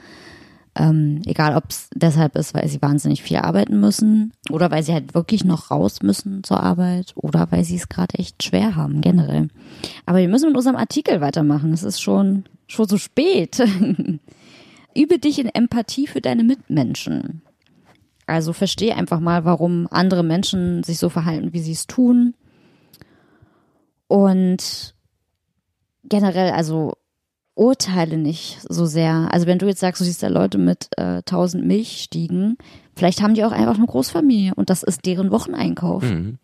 [0.77, 4.93] Ähm, egal, ob es deshalb ist, weil sie wahnsinnig viel arbeiten müssen oder weil sie
[4.93, 9.01] halt wirklich noch raus müssen zur Arbeit oder weil sie es gerade echt schwer haben,
[9.01, 9.49] generell.
[10.05, 11.73] Aber wir müssen mit unserem Artikel weitermachen.
[11.73, 13.59] Es ist schon, schon so spät.
[14.97, 17.43] Übe dich in Empathie für deine Mitmenschen.
[18.27, 22.35] Also verstehe einfach mal, warum andere Menschen sich so verhalten, wie sie es tun.
[24.09, 24.95] Und
[26.05, 26.95] generell, also
[27.55, 29.29] urteile nicht so sehr.
[29.33, 32.57] Also wenn du jetzt sagst, du siehst da Leute mit äh, 1000 Milchstiegen,
[32.97, 36.03] vielleicht haben die auch einfach eine Großfamilie und das ist deren Wocheneinkauf.
[36.03, 36.39] Mhm.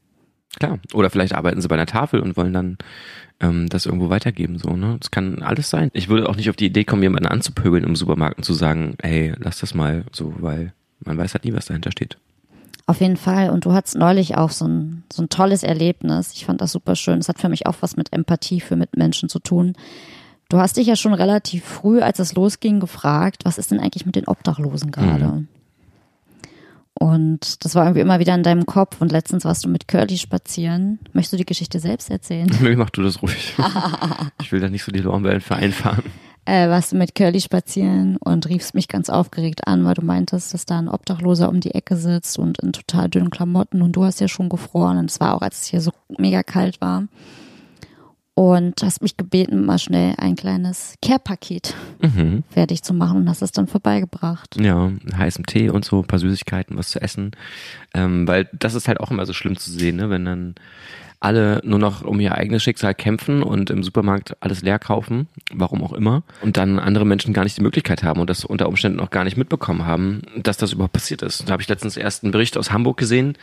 [0.58, 0.78] Klar.
[0.94, 2.78] Oder vielleicht arbeiten sie bei einer Tafel und wollen dann
[3.40, 4.96] ähm, das irgendwo weitergeben, so, ne?
[4.98, 5.90] Das kann alles sein.
[5.92, 8.96] Ich würde auch nicht auf die Idee kommen, jemanden anzupöbeln im Supermarkt und zu sagen,
[9.00, 10.72] hey, lass das mal so, weil
[11.04, 12.18] man weiß halt nie, was dahinter steht.
[12.86, 13.50] Auf jeden Fall.
[13.50, 16.32] Und du hattest neulich auch so ein, so ein tolles Erlebnis.
[16.34, 17.20] Ich fand das super schön.
[17.20, 19.74] Es hat für mich auch was mit Empathie für Mitmenschen zu tun.
[20.50, 24.04] Du hast dich ja schon relativ früh, als es losging, gefragt, was ist denn eigentlich
[24.04, 25.44] mit den Obdachlosen gerade?
[26.92, 29.00] Und das war irgendwie immer wieder in deinem Kopf.
[29.00, 30.98] Und letztens warst du mit Curly spazieren.
[31.12, 32.50] Möchtest du die Geschichte selbst erzählen?
[32.60, 33.54] Nö, mach du das ruhig.
[34.42, 36.02] ich will da nicht so die Lorbeeren für einfahren.
[36.46, 40.52] äh, warst du mit Curly spazieren und riefst mich ganz aufgeregt an, weil du meintest,
[40.52, 44.02] dass da ein Obdachloser um die Ecke sitzt und in total dünnen Klamotten und du
[44.02, 47.04] hast ja schon gefroren und es war auch, als es hier so mega kalt war.
[48.40, 52.42] Und hast mich gebeten, mal schnell ein kleines Care-Paket Mhm.
[52.48, 54.56] fertig zu machen und hast es dann vorbeigebracht.
[54.58, 57.32] Ja, heißem Tee und so, ein paar Süßigkeiten, was zu essen.
[57.92, 60.08] Ähm, weil das ist halt auch immer so schlimm zu sehen, ne?
[60.08, 60.54] wenn dann
[61.20, 65.84] alle nur noch um ihr eigenes Schicksal kämpfen und im Supermarkt alles leer kaufen, warum
[65.84, 69.00] auch immer, und dann andere Menschen gar nicht die Möglichkeit haben und das unter Umständen
[69.00, 71.46] auch gar nicht mitbekommen haben, dass das überhaupt passiert ist.
[71.46, 73.36] Da habe ich letztens erst einen Bericht aus Hamburg gesehen,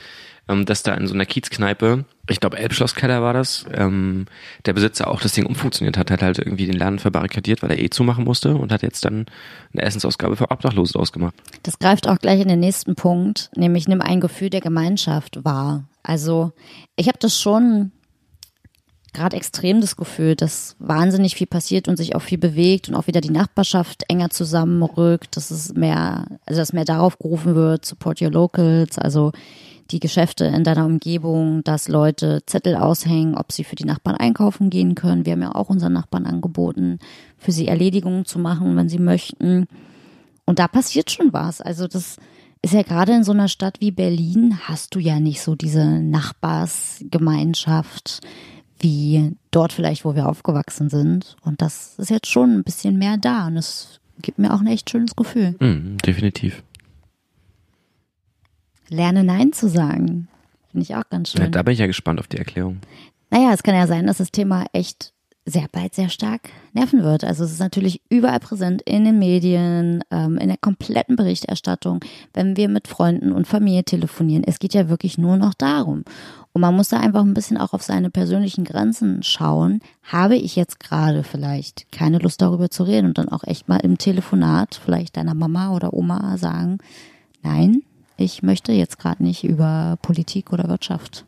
[0.50, 4.26] ähm, dass da in so einer Kiezkneipe, ich glaube Elbschlosskeller war das, ähm,
[4.66, 7.80] der Besitzer auch das Ding umfunktioniert hat, hat halt irgendwie den Laden verbarrikadiert, weil er
[7.80, 9.26] eh zumachen musste und hat jetzt dann
[9.74, 11.36] eine Essensausgabe für Obdachlose draus gemacht.
[11.64, 15.86] Das greift auch gleich in den nächsten Punkt, nämlich nimm ein Gefühl der Gemeinschaft wahr.
[16.04, 16.52] Also
[16.96, 17.92] ich habe das schon
[19.14, 23.08] gerade extrem das Gefühl, dass wahnsinnig viel passiert und sich auch viel bewegt und auch
[23.08, 28.22] wieder die Nachbarschaft enger zusammenrückt, dass es mehr, also dass mehr darauf gerufen wird, support
[28.22, 29.32] your locals, also
[29.92, 34.70] die Geschäfte in deiner Umgebung, dass Leute Zettel aushängen, ob sie für die Nachbarn einkaufen
[34.70, 35.26] gehen können.
[35.26, 37.00] Wir haben ja auch unseren Nachbarn angeboten,
[37.38, 39.68] für sie Erledigungen zu machen, wenn sie möchten.
[40.46, 41.62] Und da passiert schon was.
[41.62, 42.18] Also das
[42.62, 45.86] ist ja gerade in so einer Stadt wie Berlin, hast du ja nicht so diese
[45.86, 48.22] Nachbarsgemeinschaft
[48.80, 51.36] wie dort vielleicht, wo wir aufgewachsen sind.
[51.42, 53.48] Und das ist jetzt schon ein bisschen mehr da.
[53.48, 55.56] Und es gibt mir auch ein echt schönes Gefühl.
[55.60, 56.64] Mhm, definitiv.
[58.90, 60.28] Lerne Nein zu sagen.
[60.72, 61.42] Finde ich auch ganz schön.
[61.42, 62.80] Ja, da bin ich ja gespannt auf die Erklärung.
[63.30, 65.14] Naja, es kann ja sein, dass das Thema echt
[65.48, 67.24] sehr bald sehr stark nerven wird.
[67.24, 72.02] Also es ist natürlich überall präsent in den Medien, ähm, in der kompletten Berichterstattung,
[72.34, 74.44] wenn wir mit Freunden und Familie telefonieren.
[74.46, 76.04] Es geht ja wirklich nur noch darum.
[76.52, 79.80] Und man muss da einfach ein bisschen auch auf seine persönlichen Grenzen schauen.
[80.04, 83.78] Habe ich jetzt gerade vielleicht keine Lust darüber zu reden und dann auch echt mal
[83.78, 86.80] im Telefonat vielleicht deiner Mama oder Oma sagen,
[87.42, 87.84] nein,
[88.18, 91.26] ich möchte jetzt gerade nicht über Politik oder Wirtschaft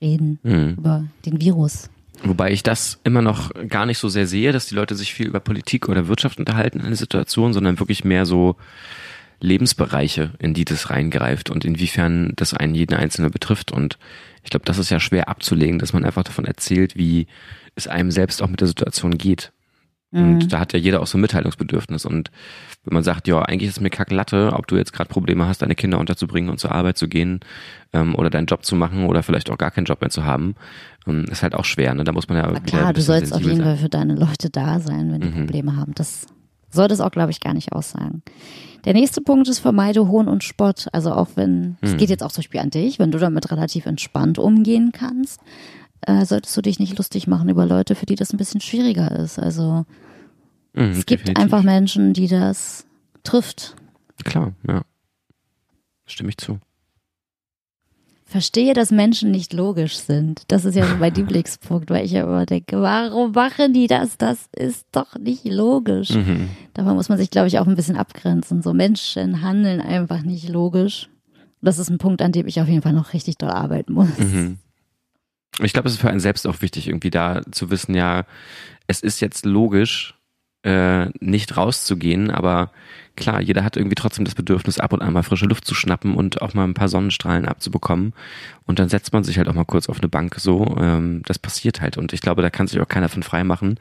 [0.00, 0.74] reden, mhm.
[0.78, 1.90] über den Virus.
[2.24, 5.26] Wobei ich das immer noch gar nicht so sehr sehe, dass die Leute sich viel
[5.26, 8.56] über Politik oder Wirtschaft unterhalten in der Situation, sondern wirklich mehr so
[9.40, 13.70] Lebensbereiche, in die das reingreift und inwiefern das einen jeden Einzelnen betrifft.
[13.70, 13.98] Und
[14.42, 17.26] ich glaube, das ist ja schwer abzulegen, dass man einfach davon erzählt, wie
[17.74, 19.52] es einem selbst auch mit der Situation geht.
[20.12, 20.48] Und mhm.
[20.48, 22.06] da hat ja jeder auch so ein Mitteilungsbedürfnis.
[22.06, 22.30] Und
[22.84, 25.62] wenn man sagt, ja, eigentlich ist es mir kacklatte, ob du jetzt gerade Probleme hast,
[25.62, 27.40] deine Kinder unterzubringen und zur Arbeit zu gehen
[27.92, 30.54] ähm, oder deinen Job zu machen oder vielleicht auch gar keinen Job mehr zu haben,
[31.06, 31.94] ähm, ist halt auch schwer.
[31.94, 32.04] Ne?
[32.04, 34.78] Da muss man ja Aber klar, du sollst auf jeden Fall für deine Leute da
[34.78, 35.46] sein, wenn die mhm.
[35.46, 35.92] Probleme haben.
[35.94, 36.26] Das
[36.70, 38.22] sollte es auch, glaube ich, gar nicht aussagen.
[38.84, 40.86] Der nächste Punkt ist vermeide Hohn und Spott.
[40.92, 41.96] Also auch wenn, es mhm.
[41.96, 45.40] geht jetzt auch zum Beispiel an dich, wenn du damit relativ entspannt umgehen kannst,
[46.02, 49.10] äh, solltest du dich nicht lustig machen über Leute, für die das ein bisschen schwieriger
[49.12, 49.38] ist.
[49.38, 49.84] Also
[50.74, 51.42] mhm, es gibt definitiv.
[51.42, 52.86] einfach Menschen, die das
[53.22, 53.76] trifft.
[54.24, 54.82] Klar, ja.
[56.06, 56.58] Stimme ich zu.
[58.28, 60.42] Verstehe, dass Menschen nicht logisch sind.
[60.48, 64.18] Das ist ja so mein Lieblingspunkt, weil ich ja immer denke, warum machen die das?
[64.18, 66.10] Das ist doch nicht logisch.
[66.10, 66.48] Mhm.
[66.74, 68.62] Davon muss man sich, glaube ich, auch ein bisschen abgrenzen.
[68.62, 71.08] So Menschen handeln einfach nicht logisch.
[71.62, 74.18] Das ist ein Punkt, an dem ich auf jeden Fall noch richtig doll arbeiten muss.
[74.18, 74.58] Mhm.
[75.62, 78.26] Ich glaube, es ist für einen selbst auch wichtig, irgendwie da zu wissen, ja,
[78.86, 80.14] es ist jetzt logisch,
[80.62, 82.72] äh, nicht rauszugehen, aber
[83.16, 86.14] klar, jeder hat irgendwie trotzdem das Bedürfnis, ab und an mal frische Luft zu schnappen
[86.14, 88.12] und auch mal ein paar Sonnenstrahlen abzubekommen.
[88.66, 90.76] Und dann setzt man sich halt auch mal kurz auf eine Bank so.
[90.78, 91.96] Ähm, das passiert halt.
[91.96, 93.78] Und ich glaube, da kann sich auch keiner von frei machen,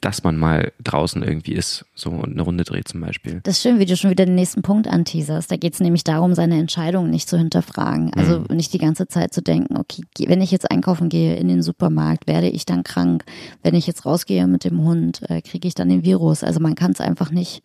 [0.00, 3.40] dass man mal draußen irgendwie ist, so und eine Runde dreht zum Beispiel.
[3.42, 5.50] Das ist schön, wie du schon wieder den nächsten Punkt anteaserst.
[5.50, 8.12] Da geht es nämlich darum, seine Entscheidungen nicht zu hinterfragen.
[8.14, 8.56] Also mhm.
[8.56, 12.28] nicht die ganze Zeit zu denken, okay, wenn ich jetzt einkaufen gehe in den Supermarkt,
[12.28, 13.24] werde ich dann krank.
[13.62, 16.44] Wenn ich jetzt rausgehe mit dem Hund, äh, kriege ich dann den Virus.
[16.44, 17.62] Also man kann es einfach nicht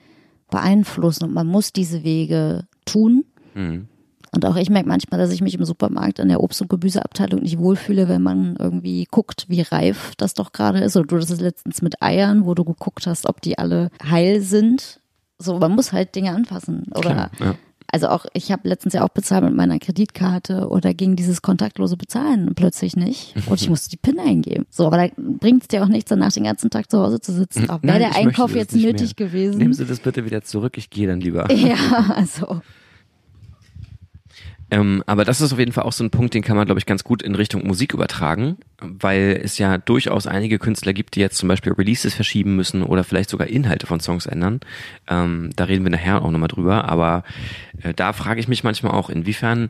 [0.53, 3.25] beeinflussen und man muss diese Wege tun.
[3.55, 3.87] Mhm.
[4.31, 7.41] Und auch ich merke manchmal, dass ich mich im Supermarkt an der Obst- und Gemüseabteilung
[7.41, 10.95] nicht wohlfühle, wenn man irgendwie guckt, wie reif das doch gerade ist.
[10.95, 14.41] Oder du das ist letztens mit Eiern, wo du geguckt hast, ob die alle heil
[14.41, 15.01] sind.
[15.37, 16.85] So, man muss halt Dinge anfassen.
[16.95, 17.55] Oder Klar, ja.
[17.93, 21.95] Also auch, ich habe letztens ja auch bezahlt mit meiner Kreditkarte oder ging dieses kontaktlose
[21.95, 24.65] Bezahlen plötzlich nicht und ich musste die PIN eingeben.
[24.71, 27.31] So, aber da bringt es dir auch nichts, danach den ganzen Tag zu Hause zu
[27.31, 27.69] sitzen.
[27.69, 29.27] Auch wäre der Einkauf jetzt nötig mehr.
[29.27, 29.59] gewesen.
[29.59, 31.51] Nehmen Sie das bitte wieder zurück, ich gehe dann lieber.
[31.51, 31.75] Ja,
[32.15, 32.61] also.
[34.73, 36.79] Ähm, aber das ist auf jeden Fall auch so ein Punkt, den kann man, glaube
[36.79, 41.19] ich, ganz gut in Richtung Musik übertragen, weil es ja durchaus einige Künstler gibt, die
[41.19, 44.61] jetzt zum Beispiel Releases verschieben müssen oder vielleicht sogar Inhalte von Songs ändern.
[45.07, 46.85] Ähm, da reden wir nachher auch nochmal drüber.
[46.85, 47.23] Aber
[47.83, 49.69] äh, da frage ich mich manchmal auch, inwiefern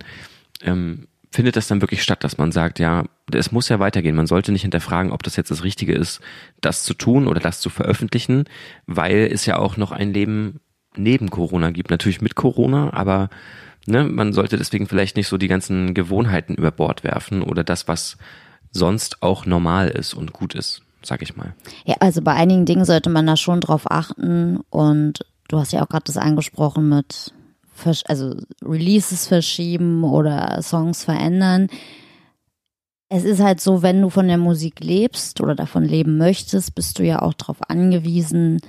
[0.61, 4.15] ähm, findet das dann wirklich statt, dass man sagt, ja, es muss ja weitergehen.
[4.15, 6.21] Man sollte nicht hinterfragen, ob das jetzt das Richtige ist,
[6.61, 8.45] das zu tun oder das zu veröffentlichen,
[8.85, 10.61] weil es ja auch noch ein Leben
[10.95, 11.89] neben Corona gibt.
[11.89, 13.29] Natürlich mit Corona, aber
[13.85, 17.87] ne, man sollte deswegen vielleicht nicht so die ganzen Gewohnheiten über Bord werfen oder das,
[17.87, 18.17] was
[18.71, 21.53] sonst auch normal ist und gut ist, sag ich mal.
[21.85, 25.83] Ja, also bei einigen Dingen sollte man da schon drauf achten und du hast ja
[25.83, 27.33] auch gerade das angesprochen mit
[28.07, 31.67] also Releases verschieben oder Songs verändern.
[33.09, 36.97] Es ist halt so, wenn du von der Musik lebst oder davon leben möchtest, bist
[36.97, 38.59] du ja auch darauf angewiesen,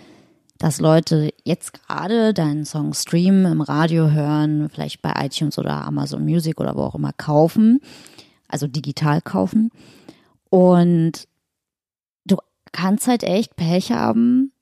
[0.65, 6.25] dass Leute jetzt gerade deinen Song streamen, im Radio hören, vielleicht bei iTunes oder Amazon
[6.25, 7.83] Music oder wo auch immer kaufen,
[8.49, 9.71] also digital kaufen.
[10.49, 11.29] Und
[12.25, 12.39] du
[12.73, 14.53] kannst halt echt Pech haben,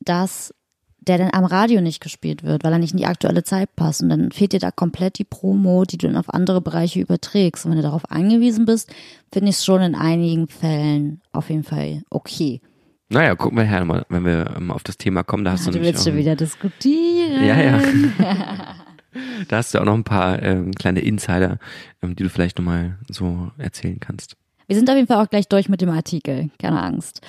[0.00, 0.54] dass
[1.00, 4.02] der dann am Radio nicht gespielt wird, weil er nicht in die aktuelle Zeit passt.
[4.02, 7.66] Und dann fehlt dir da komplett die Promo, die du dann auf andere Bereiche überträgst.
[7.66, 8.90] Und wenn du darauf angewiesen bist,
[9.30, 12.62] finde ich es schon in einigen Fällen auf jeden Fall okay.
[13.10, 15.44] Naja, gucken wir her mal, wenn wir mal auf das Thema kommen.
[15.44, 17.44] Da hast ja, du, du willst schon wieder diskutieren.
[17.44, 17.80] Ja, ja.
[19.48, 21.58] da hast du auch noch ein paar ähm, kleine Insider,
[22.02, 24.36] ähm, die du vielleicht nochmal so erzählen kannst.
[24.68, 27.20] Wir sind auf jeden Fall auch gleich durch mit dem Artikel, keine Angst.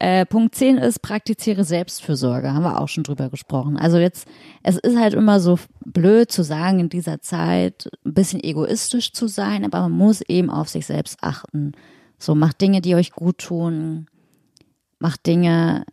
[0.00, 3.76] Äh, Punkt 10 ist, praktiziere Selbstfürsorge, haben wir auch schon drüber gesprochen.
[3.76, 4.26] Also jetzt,
[4.64, 9.28] es ist halt immer so blöd zu sagen, in dieser Zeit ein bisschen egoistisch zu
[9.28, 11.72] sein, aber man muss eben auf sich selbst achten.
[12.18, 14.06] So, macht Dinge, die euch gut tun,
[14.98, 15.84] macht Dinge,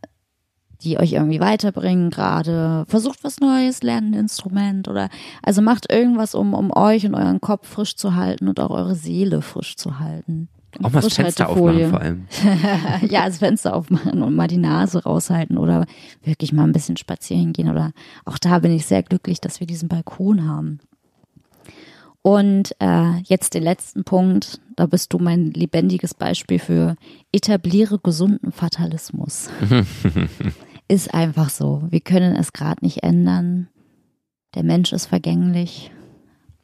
[0.82, 5.10] die euch irgendwie weiterbringen gerade, versucht was Neues, lernt ein Instrument oder
[5.42, 8.96] also macht irgendwas, um, um euch und euren Kopf frisch zu halten und auch eure
[8.96, 10.50] Seele frisch zu halten.
[10.84, 12.28] Auch mal das Fenster aufmachen vor allem.
[13.10, 15.86] ja, das Fenster aufmachen und mal die Nase raushalten oder
[16.24, 17.70] wirklich mal ein bisschen spazieren gehen.
[17.70, 17.92] Oder
[18.26, 20.80] auch da bin ich sehr glücklich, dass wir diesen Balkon haben.
[22.26, 26.96] Und äh, jetzt den letzten Punkt, da bist du mein lebendiges Beispiel für
[27.32, 29.48] etabliere gesunden Fatalismus.
[30.88, 31.84] ist einfach so.
[31.88, 33.68] Wir können es gerade nicht ändern.
[34.56, 35.92] Der Mensch ist vergänglich.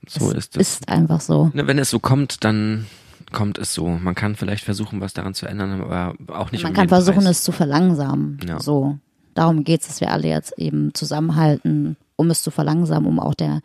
[0.08, 0.62] So es ist es.
[0.62, 1.52] Ist einfach so.
[1.54, 2.88] Wenn es so kommt, dann
[3.32, 3.88] kommt es so.
[3.88, 6.64] Man kann vielleicht versuchen, was daran zu ändern, aber auch nicht.
[6.64, 7.38] Man um kann versuchen, Preis.
[7.38, 8.40] es zu verlangsamen.
[8.48, 8.60] Ja.
[8.60, 8.98] So.
[9.36, 13.36] Darum geht es, dass wir alle jetzt eben zusammenhalten, um es zu verlangsamen, um auch
[13.36, 13.62] der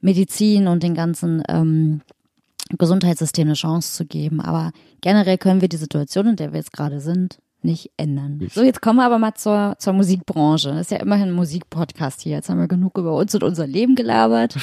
[0.00, 2.02] Medizin und den ganzen ähm,
[2.70, 4.40] Gesundheitssystem eine Chance zu geben.
[4.40, 8.46] Aber generell können wir die Situation, in der wir jetzt gerade sind, nicht ändern.
[8.52, 10.70] So, jetzt kommen wir aber mal zur, zur Musikbranche.
[10.70, 12.36] Das ist ja immerhin ein Musikpodcast hier.
[12.36, 14.56] Jetzt haben wir genug über uns und unser Leben gelabert.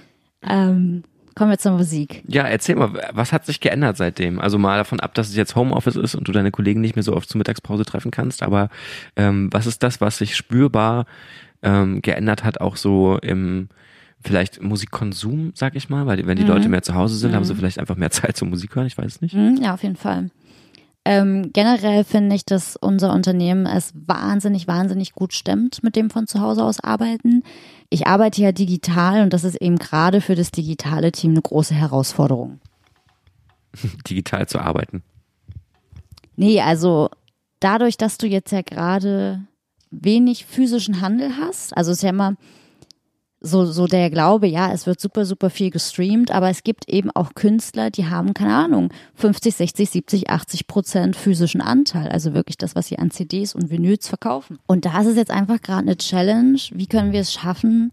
[0.42, 1.02] ähm,
[1.34, 2.22] kommen wir zur Musik.
[2.28, 4.40] Ja, erzähl mal, was hat sich geändert seitdem?
[4.40, 7.02] Also mal davon ab, dass es jetzt Homeoffice ist und du deine Kollegen nicht mehr
[7.02, 8.68] so oft zur Mittagspause treffen kannst, aber
[9.16, 11.06] ähm, was ist das, was sich spürbar
[11.62, 13.68] ähm, geändert hat, auch so im
[14.22, 16.48] vielleicht Musikkonsum, sag ich mal, weil wenn die mhm.
[16.48, 17.36] Leute mehr zu Hause sind, mhm.
[17.36, 19.34] haben sie vielleicht einfach mehr Zeit zum Musik hören, ich weiß es nicht.
[19.34, 20.30] Mhm, ja, auf jeden Fall.
[21.06, 26.26] Ähm, generell finde ich, dass unser Unternehmen es wahnsinnig, wahnsinnig gut stemmt mit dem von
[26.26, 27.42] zu Hause aus arbeiten.
[27.88, 31.74] Ich arbeite ja digital und das ist eben gerade für das digitale Team eine große
[31.74, 32.60] Herausforderung.
[34.08, 35.02] Digital zu arbeiten?
[36.36, 37.08] Nee, also
[37.60, 39.40] dadurch, dass du jetzt ja gerade
[39.90, 42.36] wenig physischen Handel hast, also es ist ja immer,
[43.40, 47.10] so, so der Glaube, ja, es wird super, super viel gestreamt, aber es gibt eben
[47.10, 52.58] auch Künstler, die haben, keine Ahnung, 50, 60, 70, 80 Prozent physischen Anteil, also wirklich
[52.58, 54.58] das, was sie an CDs und Vinyls verkaufen.
[54.66, 57.90] Und da ist es jetzt einfach gerade eine Challenge, wie können wir es schaffen,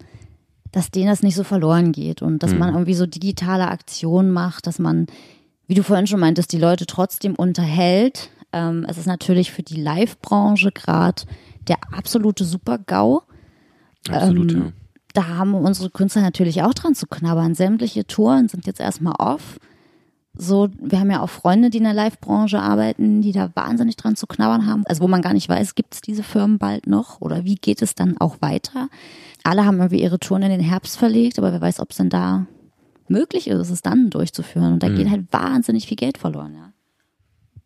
[0.74, 2.60] dass denen das nicht so verloren geht und dass mhm.
[2.60, 5.08] man irgendwie so digitale Aktionen macht, dass man,
[5.66, 8.32] wie du vorhin schon meintest, die Leute trotzdem unterhält.
[8.52, 11.24] Ähm, es ist natürlich für die Live-Branche gerade
[11.70, 13.22] der absolute Super-GAU.
[14.10, 14.72] Absolut, ähm, ja
[15.18, 17.56] da haben unsere Künstler natürlich auch dran zu knabbern.
[17.56, 19.60] Sämtliche Touren sind jetzt erstmal off.
[20.38, 24.16] So, wir haben ja auch Freunde, die in der Live-Branche arbeiten, die da wahnsinnig dran
[24.16, 24.86] zu knabbern haben.
[24.86, 27.82] Also wo man gar nicht weiß, gibt es diese Firmen bald noch oder wie geht
[27.82, 28.90] es dann auch weiter?
[29.44, 32.10] Alle haben irgendwie ihre Touren in den Herbst verlegt, aber wer weiß, ob es denn
[32.10, 32.46] da
[33.08, 34.74] möglich ist, es dann durchzuführen.
[34.74, 34.98] Und da mhm.
[34.98, 36.74] geht halt wahnsinnig viel Geld verloren, ja.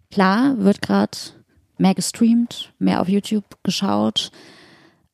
[0.10, 1.18] Klar, wird gerade
[1.78, 4.32] mehr gestreamt, mehr auf YouTube geschaut.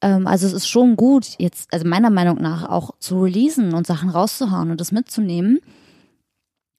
[0.08, 3.86] Ähm, also es ist schon gut, jetzt, also meiner Meinung nach auch zu releasen und
[3.86, 5.60] Sachen rauszuhauen und das mitzunehmen.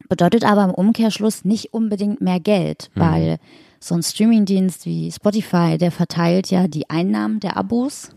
[0.09, 3.01] Bedeutet aber im Umkehrschluss nicht unbedingt mehr Geld, mhm.
[3.01, 3.39] weil
[3.81, 8.11] so ein Streamingdienst wie Spotify, der verteilt ja die Einnahmen der Abos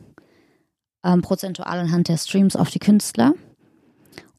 [1.03, 3.33] ähm, prozentual anhand der Streams auf die Künstler.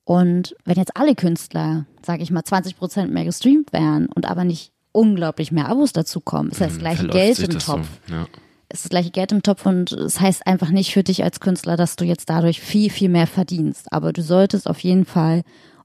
[0.04, 4.44] Und wenn jetzt alle Künstler, sage ich mal, 20 Prozent mehr gestreamt wären und aber
[4.44, 7.86] nicht unglaublich mehr Abos dazukommen, ist das mhm, gleiche Geld im Topf.
[8.08, 8.14] So.
[8.14, 8.26] Ja
[8.72, 11.76] ist das gleiche Geld im Topf und es heißt einfach nicht für dich als Künstler,
[11.76, 13.92] dass du jetzt dadurch viel, viel mehr verdienst.
[13.92, 15.42] Aber du solltest auf jeden Fall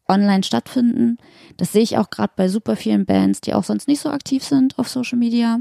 [0.08, 1.18] online stattfinden.
[1.58, 4.44] Das sehe ich auch gerade bei super vielen Bands, die auch sonst nicht so aktiv
[4.44, 5.60] sind auf Social Media.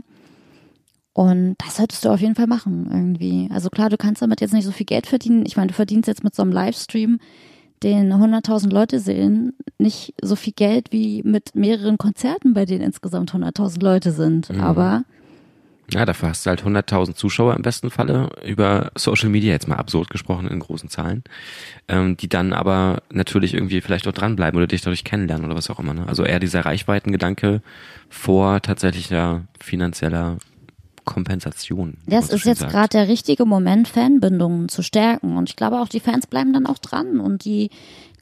[1.12, 3.48] Und das solltest du auf jeden Fall machen irgendwie.
[3.52, 5.44] Also klar, du kannst damit jetzt nicht so viel Geld verdienen.
[5.46, 7.18] Ich meine, du verdienst jetzt mit so einem Livestream,
[7.82, 13.32] den 100.000 Leute sehen, nicht so viel Geld wie mit mehreren Konzerten, bei denen insgesamt
[13.32, 14.50] 100.000 Leute sind.
[14.50, 14.60] Mhm.
[14.60, 15.04] Aber
[15.92, 19.76] ja, dafür hast du halt 100.000 Zuschauer im besten Falle über Social Media, jetzt mal
[19.76, 21.22] absurd gesprochen in großen Zahlen,
[21.88, 25.70] ähm, die dann aber natürlich irgendwie vielleicht auch dranbleiben oder dich dadurch kennenlernen oder was
[25.70, 25.94] auch immer.
[25.94, 26.06] Ne?
[26.08, 27.62] Also eher dieser Reichweitengedanke
[28.08, 30.38] vor tatsächlicher finanzieller
[31.04, 31.98] Kompensation.
[32.06, 35.36] Das ist jetzt gerade der richtige Moment, Fanbindungen zu stärken.
[35.36, 37.70] Und ich glaube auch, die Fans bleiben dann auch dran und die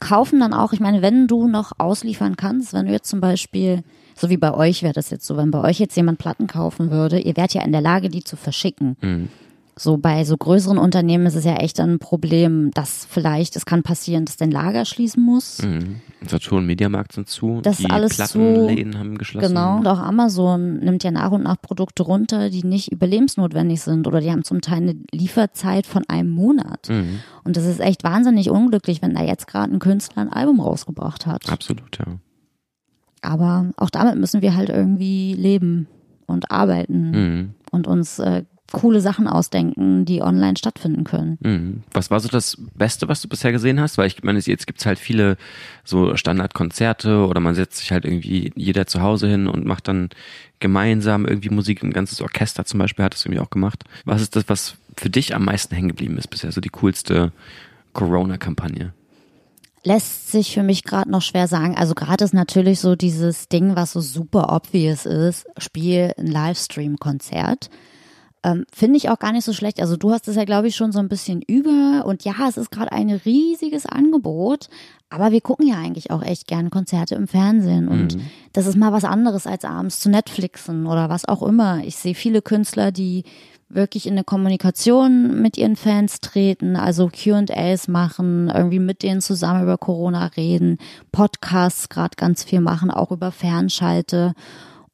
[0.00, 3.82] kaufen dann auch, ich meine, wenn du noch ausliefern kannst, wenn du jetzt zum Beispiel
[4.14, 6.90] so wie bei euch wäre das jetzt so, wenn bei euch jetzt jemand Platten kaufen
[6.90, 8.96] würde, ihr wärt ja in der Lage, die zu verschicken.
[9.00, 9.28] Mhm.
[9.76, 13.82] So bei so größeren Unternehmen ist es ja echt ein Problem, dass vielleicht, es kann
[13.82, 15.62] passieren, dass dein Lager schließen muss.
[15.62, 16.00] Mhm.
[16.28, 19.48] Saturn Mediamarkt sind zu, das die alles Plattenläden zu, haben geschlossen.
[19.48, 24.06] Genau, und auch Amazon nimmt ja nach und nach Produkte runter, die nicht überlebensnotwendig sind
[24.06, 26.88] oder die haben zum Teil eine Lieferzeit von einem Monat.
[26.88, 27.20] Mhm.
[27.42, 31.26] Und das ist echt wahnsinnig unglücklich, wenn da jetzt gerade ein Künstler ein Album rausgebracht
[31.26, 31.50] hat.
[31.50, 32.14] Absolut, ja.
[33.24, 35.88] Aber auch damit müssen wir halt irgendwie leben
[36.26, 37.54] und arbeiten mhm.
[37.70, 41.38] und uns äh, coole Sachen ausdenken, die online stattfinden können.
[41.40, 41.82] Mhm.
[41.92, 43.96] Was war so das Beste, was du bisher gesehen hast?
[43.98, 45.36] Weil ich meine, jetzt gibt's halt viele
[45.84, 50.10] so Standardkonzerte oder man setzt sich halt irgendwie jeder zu Hause hin und macht dann
[50.60, 51.82] gemeinsam irgendwie Musik.
[51.82, 53.84] Ein ganzes Orchester zum Beispiel hat das irgendwie auch gemacht.
[54.04, 56.52] Was ist das, was für dich am meisten hängen geblieben ist bisher?
[56.52, 57.32] So die coolste
[57.92, 58.92] Corona-Kampagne?
[59.84, 61.76] Lässt sich für mich gerade noch schwer sagen.
[61.76, 67.68] Also gerade ist natürlich so dieses Ding, was so super obvious ist, spiel ein Livestream-Konzert.
[68.42, 69.80] Ähm, Finde ich auch gar nicht so schlecht.
[69.80, 72.04] Also du hast es ja, glaube ich, schon so ein bisschen über.
[72.06, 74.68] Und ja, es ist gerade ein riesiges Angebot.
[75.14, 77.86] Aber wir gucken ja eigentlich auch echt gerne Konzerte im Fernsehen.
[77.86, 78.22] Und mhm.
[78.52, 81.84] das ist mal was anderes, als abends zu Netflixen oder was auch immer.
[81.84, 83.22] Ich sehe viele Künstler, die
[83.68, 89.62] wirklich in eine Kommunikation mit ihren Fans treten, also Q&As machen, irgendwie mit denen zusammen
[89.62, 90.78] über Corona reden,
[91.12, 94.34] Podcasts gerade ganz viel machen, auch über Fernschalte.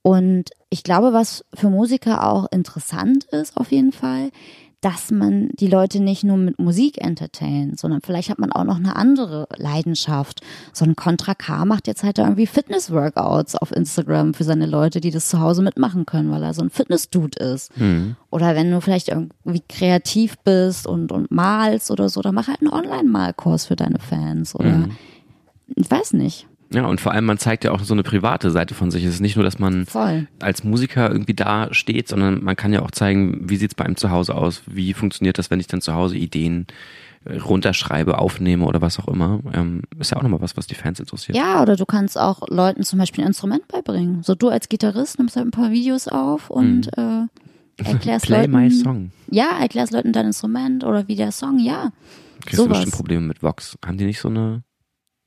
[0.02, 4.30] Und ich glaube, was für Musiker auch interessant ist auf jeden Fall,
[4.80, 8.76] dass man die Leute nicht nur mit Musik entertaint, sondern vielleicht hat man auch noch
[8.76, 10.40] eine andere Leidenschaft.
[10.72, 15.10] So ein Contra K macht jetzt halt irgendwie Fitness-Workouts auf Instagram für seine Leute, die
[15.10, 17.76] das zu Hause mitmachen können, weil er so ein Fitness-Dude ist.
[17.76, 18.16] Mhm.
[18.30, 22.62] Oder wenn du vielleicht irgendwie kreativ bist und, und malst oder so, dann mach halt
[22.62, 24.96] einen Online-Malkurs für deine Fans oder mhm.
[25.76, 26.46] ich weiß nicht.
[26.72, 29.04] Ja, und vor allem, man zeigt ja auch so eine private Seite von sich.
[29.04, 30.28] Es ist nicht nur, dass man Voll.
[30.38, 33.96] als Musiker irgendwie da steht, sondern man kann ja auch zeigen, wie sieht's bei einem
[33.96, 36.68] zu Hause aus, wie funktioniert das, wenn ich dann zu Hause Ideen
[37.24, 39.40] äh, runterschreibe, aufnehme oder was auch immer.
[39.52, 41.36] Ähm, ist ja auch nochmal was, was die Fans interessiert.
[41.36, 44.22] Ja, oder du kannst auch Leuten zum Beispiel ein Instrument beibringen.
[44.22, 47.28] So du als Gitarrist nimmst halt ein paar Videos auf und mhm.
[47.78, 48.52] äh, erklärst Play Leuten.
[48.52, 49.10] my song.
[49.28, 51.90] Ja, erklärst Leuten dein Instrument oder wie der Song, ja.
[52.42, 52.68] Kriegst sowas.
[52.68, 53.76] du bestimmt Probleme mit Vox.
[53.84, 54.62] Haben die nicht so eine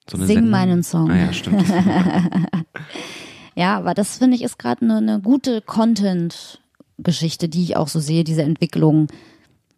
[0.09, 0.49] so Sing Sendung?
[0.49, 1.09] meinen Song.
[1.11, 1.63] Ah, ja, stimmt.
[3.55, 7.99] ja, aber das finde ich ist gerade eine, eine gute Content-Geschichte, die ich auch so
[7.99, 9.07] sehe, diese Entwicklung,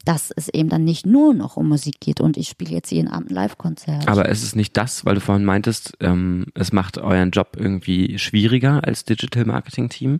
[0.06, 3.08] dass es eben dann nicht nur noch um Musik geht und ich spiele jetzt jeden
[3.08, 4.08] Abend ein Live-Konzert.
[4.08, 8.20] Aber es ist nicht das, weil du vorhin meintest, ähm, es macht euren Job irgendwie
[8.20, 10.20] schwieriger als Digital Marketing Team.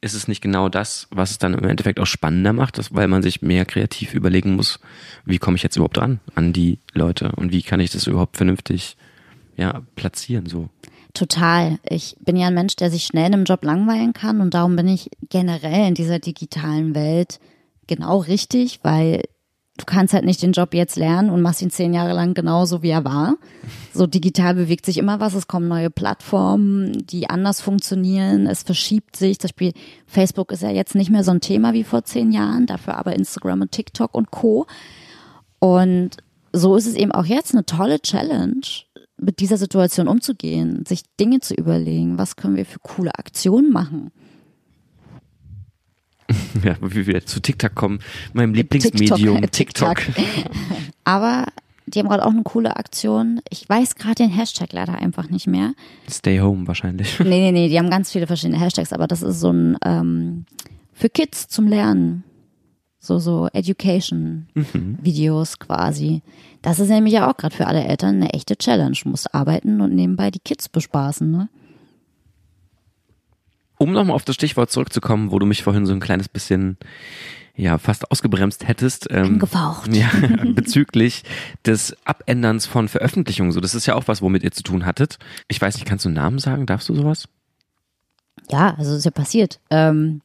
[0.00, 3.08] Ist es nicht genau das, was es dann im Endeffekt auch spannender macht, dass, weil
[3.08, 4.78] man sich mehr kreativ überlegen muss,
[5.24, 8.36] wie komme ich jetzt überhaupt ran an die Leute und wie kann ich das überhaupt
[8.36, 8.96] vernünftig
[9.56, 10.68] ja, platzieren so.
[11.12, 11.78] Total.
[11.88, 14.74] Ich bin ja ein Mensch, der sich schnell in einem Job langweilen kann und darum
[14.74, 17.38] bin ich generell in dieser digitalen Welt
[17.86, 19.22] genau richtig, weil
[19.76, 22.82] du kannst halt nicht den Job jetzt lernen und machst ihn zehn Jahre lang genauso,
[22.82, 23.36] wie er war.
[23.92, 25.34] So digital bewegt sich immer was.
[25.34, 28.46] Es kommen neue Plattformen, die anders funktionieren.
[28.46, 29.38] Es verschiebt sich.
[29.38, 29.72] Das Spiel
[30.06, 33.14] Facebook ist ja jetzt nicht mehr so ein Thema wie vor zehn Jahren, dafür aber
[33.14, 34.66] Instagram und TikTok und Co.
[35.58, 36.10] Und
[36.52, 38.62] so ist es eben auch jetzt eine tolle Challenge,
[39.16, 44.10] mit dieser Situation umzugehen, sich Dinge zu überlegen, was können wir für coole Aktionen machen.
[46.64, 47.98] Ja, wie wir zu TikTok kommen,
[48.32, 49.98] meinem Lieblingsmedium TikTok.
[49.98, 50.24] TikTok.
[51.04, 51.46] Aber
[51.86, 53.40] die haben gerade auch eine coole Aktion.
[53.50, 55.74] Ich weiß gerade den Hashtag leider einfach nicht mehr.
[56.08, 57.18] Stay home wahrscheinlich.
[57.20, 60.46] Nee, nee, nee, die haben ganz viele verschiedene Hashtags, aber das ist so ein ähm,
[60.92, 62.24] für Kids zum Lernen
[63.04, 64.48] so so Education
[65.02, 65.64] Videos mhm.
[65.64, 66.22] quasi.
[66.62, 68.96] Das ist nämlich ja auch gerade für alle Eltern eine echte Challenge.
[69.02, 71.48] Du musst arbeiten und nebenbei die Kids bespaßen, ne?
[73.76, 76.78] Um nochmal auf das Stichwort zurückzukommen, wo du mich vorhin so ein kleines bisschen
[77.56, 79.08] ja fast ausgebremst hättest.
[79.10, 79.94] Ähm, Angefaucht.
[79.94, 80.10] Ja,
[80.54, 81.22] bezüglich
[81.66, 83.52] des Abänderns von Veröffentlichungen.
[83.52, 85.18] So, das ist ja auch was, womit ihr zu tun hattet.
[85.48, 86.66] Ich weiß nicht, kannst du einen Namen sagen?
[86.66, 87.28] Darfst du sowas?
[88.50, 89.60] Ja, also ist ja passiert.
[89.70, 90.20] Ähm,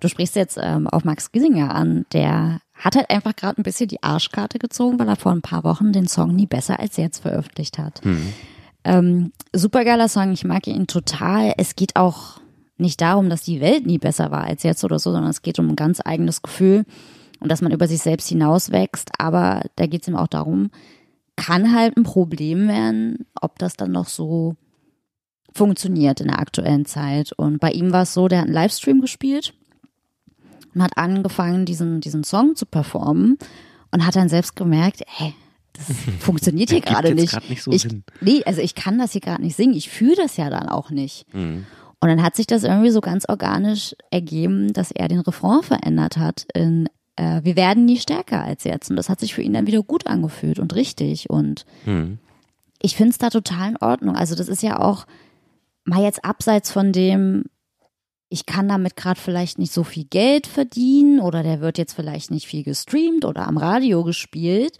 [0.00, 3.88] Du sprichst jetzt ähm, auf Max Giesinger an, der hat halt einfach gerade ein bisschen
[3.88, 7.18] die Arschkarte gezogen, weil er vor ein paar Wochen den Song nie besser als jetzt
[7.18, 8.04] veröffentlicht hat.
[8.04, 8.32] Mhm.
[8.84, 11.52] Ähm, supergeiler Song, ich mag ihn total.
[11.56, 12.40] Es geht auch
[12.76, 15.58] nicht darum, dass die Welt nie besser war als jetzt oder so, sondern es geht
[15.58, 16.84] um ein ganz eigenes Gefühl
[17.40, 19.10] und dass man über sich selbst hinauswächst.
[19.18, 20.70] Aber da geht es ihm auch darum,
[21.34, 24.54] kann halt ein Problem werden, ob das dann noch so
[25.52, 27.32] funktioniert in der aktuellen Zeit.
[27.32, 29.54] Und bei ihm war es so, der hat einen Livestream gespielt
[30.78, 33.36] und hat angefangen, diesen, diesen Song zu performen
[33.90, 35.34] und hat dann selbst gemerkt, hey,
[35.72, 37.48] das funktioniert hier gerade nicht.
[37.50, 37.88] nicht so ich,
[38.20, 39.74] nee, also ich kann das hier gerade nicht singen.
[39.74, 41.32] Ich fühle das ja dann auch nicht.
[41.34, 41.66] Mhm.
[42.00, 46.16] Und dann hat sich das irgendwie so ganz organisch ergeben, dass er den Refrain verändert
[46.16, 48.88] hat in äh, Wir werden nie stärker als jetzt.
[48.88, 51.28] Und das hat sich für ihn dann wieder gut angefühlt und richtig.
[51.28, 52.18] Und mhm.
[52.80, 54.14] ich finde es da total in Ordnung.
[54.14, 55.06] Also das ist ja auch
[55.84, 57.46] mal jetzt abseits von dem,
[58.30, 62.30] ich kann damit gerade vielleicht nicht so viel Geld verdienen oder der wird jetzt vielleicht
[62.30, 64.76] nicht viel gestreamt oder am Radio gespielt,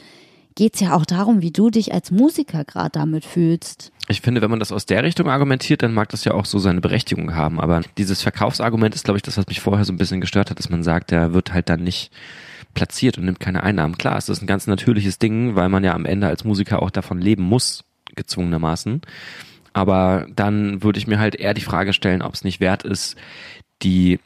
[0.54, 3.92] geht es ja auch darum, wie du dich als Musiker gerade damit fühlst.
[4.08, 6.58] Ich finde, wenn man das aus der Richtung argumentiert, dann mag das ja auch so
[6.58, 7.60] seine Berechtigung haben.
[7.60, 10.58] Aber dieses Verkaufsargument ist, glaube ich, das, was mich vorher so ein bisschen gestört hat,
[10.58, 12.10] dass man sagt, der wird halt dann nicht
[12.74, 13.98] platziert und nimmt keine Einnahmen.
[13.98, 16.90] Klar, es ist ein ganz natürliches Ding, weil man ja am Ende als Musiker auch
[16.90, 17.84] davon leben muss,
[18.16, 19.02] gezwungenermaßen.
[19.72, 23.16] Aber dann würde ich mir halt eher die Frage stellen, ob es nicht wert ist,
[23.82, 24.18] die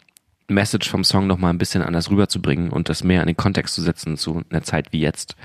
[0.49, 3.82] Message vom Song nochmal ein bisschen anders rüberzubringen und das mehr in den Kontext zu
[3.82, 5.36] setzen zu einer Zeit wie jetzt.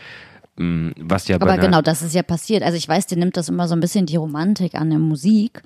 [0.57, 2.63] Mm, Was ja Aber genau, das ist ja passiert.
[2.63, 5.61] Also ich weiß, dir nimmt das immer so ein bisschen die Romantik an der Musik.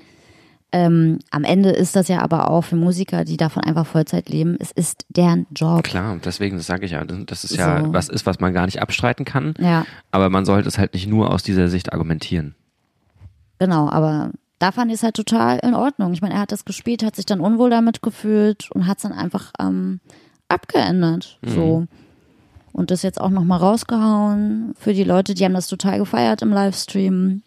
[0.73, 4.55] Ähm, am Ende ist das ja aber auch für Musiker, die davon einfach Vollzeit leben,
[4.57, 5.83] es ist deren Job.
[5.83, 7.93] Klar, deswegen das sage ich ja, das ist ja So.
[7.93, 9.53] was ist, was man gar nicht abstreiten kann.
[9.59, 12.55] Ja, Aber man sollte es halt nicht nur aus dieser Sicht argumentieren.
[13.61, 16.13] Genau, aber da fand ich es halt total in Ordnung.
[16.13, 19.03] Ich meine, er hat das gespielt, hat sich dann unwohl damit gefühlt und hat es
[19.03, 19.99] dann einfach ähm,
[20.47, 21.37] abgeändert.
[21.45, 21.85] So.
[22.73, 26.49] Und das jetzt auch nochmal rausgehauen für die Leute, die haben das total gefeiert im
[26.49, 27.43] Livestream.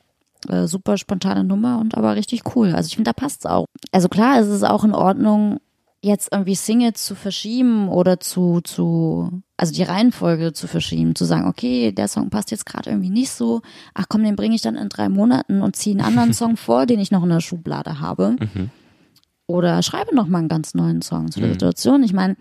[0.49, 2.75] Äh, super spontane Nummer und aber richtig cool.
[2.75, 3.67] Also ich finde, da passt's auch.
[3.91, 5.59] Also klar, es ist auch in Ordnung,
[6.01, 11.47] jetzt irgendwie Singles zu verschieben oder zu, zu, also die Reihenfolge zu verschieben, zu sagen,
[11.47, 13.63] okay, der Song passt jetzt gerade irgendwie nicht so,
[13.95, 16.87] ach komm, den bringe ich dann in drei Monaten und ziehe einen anderen Song vor,
[16.87, 18.37] den ich noch in der Schublade habe.
[19.47, 22.03] Oder schreibe noch mal einen ganz neuen Song zu der Situation.
[22.03, 22.37] Ich meine,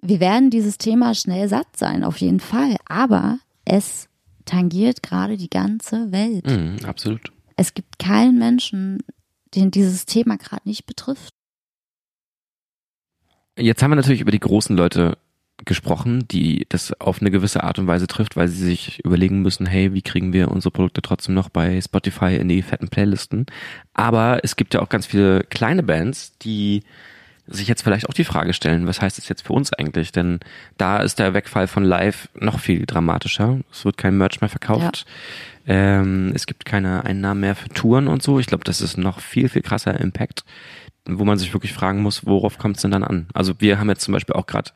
[0.00, 2.76] wir werden dieses Thema schnell satt sein, auf jeden Fall.
[2.86, 4.08] Aber es
[4.44, 6.46] tangiert gerade die ganze Welt.
[6.46, 7.32] Mhm, absolut.
[7.56, 9.02] Es gibt keinen Menschen,
[9.54, 11.30] den dieses Thema gerade nicht betrifft.
[13.58, 15.18] Jetzt haben wir natürlich über die großen Leute
[15.64, 19.66] gesprochen, die das auf eine gewisse Art und Weise trifft, weil sie sich überlegen müssen,
[19.66, 23.46] hey, wie kriegen wir unsere Produkte trotzdem noch bei Spotify in die fetten Playlisten.
[23.94, 26.82] Aber es gibt ja auch ganz viele kleine Bands, die
[27.48, 30.12] sich jetzt vielleicht auch die Frage stellen, was heißt das jetzt für uns eigentlich?
[30.12, 30.40] Denn
[30.76, 33.58] da ist der Wegfall von Live noch viel dramatischer.
[33.72, 35.06] Es wird kein Merch mehr verkauft.
[35.66, 38.38] Ähm, es gibt keine Einnahmen mehr für Touren und so.
[38.38, 40.44] Ich glaube, das ist noch viel, viel krasser Impact,
[41.06, 43.26] wo man sich wirklich fragen muss, worauf kommt es denn dann an?
[43.32, 44.70] Also wir haben jetzt zum Beispiel auch gerade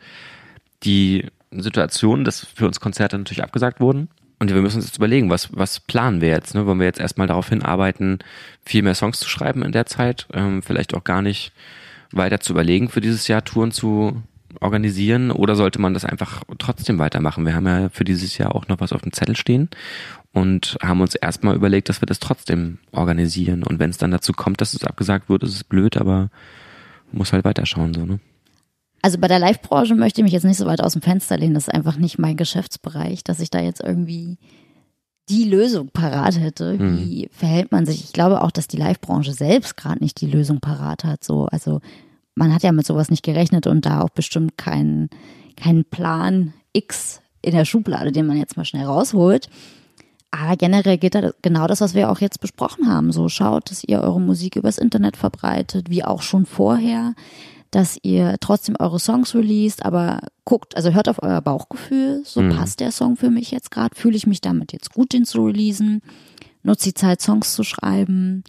[0.85, 4.09] die Situation, dass für uns Konzerte natürlich abgesagt wurden.
[4.39, 6.55] Und wir müssen uns jetzt überlegen, was, was planen wir jetzt?
[6.55, 6.66] Ne?
[6.66, 8.18] Wollen wir jetzt erstmal darauf hinarbeiten,
[8.64, 10.26] viel mehr Songs zu schreiben in der Zeit?
[10.33, 11.53] Ähm, vielleicht auch gar nicht
[12.11, 14.20] weiter zu überlegen, für dieses Jahr Touren zu
[14.61, 15.30] organisieren?
[15.30, 17.47] Oder sollte man das einfach trotzdem weitermachen?
[17.47, 19.68] Wir haben ja für dieses Jahr auch noch was auf dem Zettel stehen
[20.33, 23.62] und haben uns erstmal überlegt, dass wir das trotzdem organisieren.
[23.62, 26.30] Und wenn es dann dazu kommt, dass es abgesagt wird, ist es blöd, aber
[27.12, 28.18] muss halt weiterschauen, so, ne?
[29.03, 31.55] Also bei der Live-Branche möchte ich mich jetzt nicht so weit aus dem Fenster lehnen.
[31.55, 34.38] Das ist einfach nicht mein Geschäftsbereich, dass ich da jetzt irgendwie
[35.28, 36.78] die Lösung parat hätte.
[36.78, 38.05] Wie verhält man sich?
[38.05, 41.24] Ich glaube auch, dass die Live-Branche selbst gerade nicht die Lösung parat hat.
[41.24, 41.80] So, also
[42.34, 45.11] man hat ja mit sowas nicht gerechnet und da auch bestimmt keinen
[45.57, 49.48] keinen Plan X in der Schublade, den man jetzt mal schnell rausholt.
[50.30, 53.12] Aber generell geht da genau das, was wir auch jetzt besprochen haben.
[53.12, 57.14] So schaut, dass ihr eure Musik übers Internet verbreitet, wie auch schon vorher,
[57.72, 62.22] dass ihr trotzdem eure Songs released, aber guckt, also hört auf euer Bauchgefühl.
[62.24, 63.96] So passt der Song für mich jetzt gerade.
[63.96, 66.02] Fühle ich mich damit jetzt gut, den zu releasen?
[66.62, 68.44] Nutzt die Zeit, Songs zu schreiben?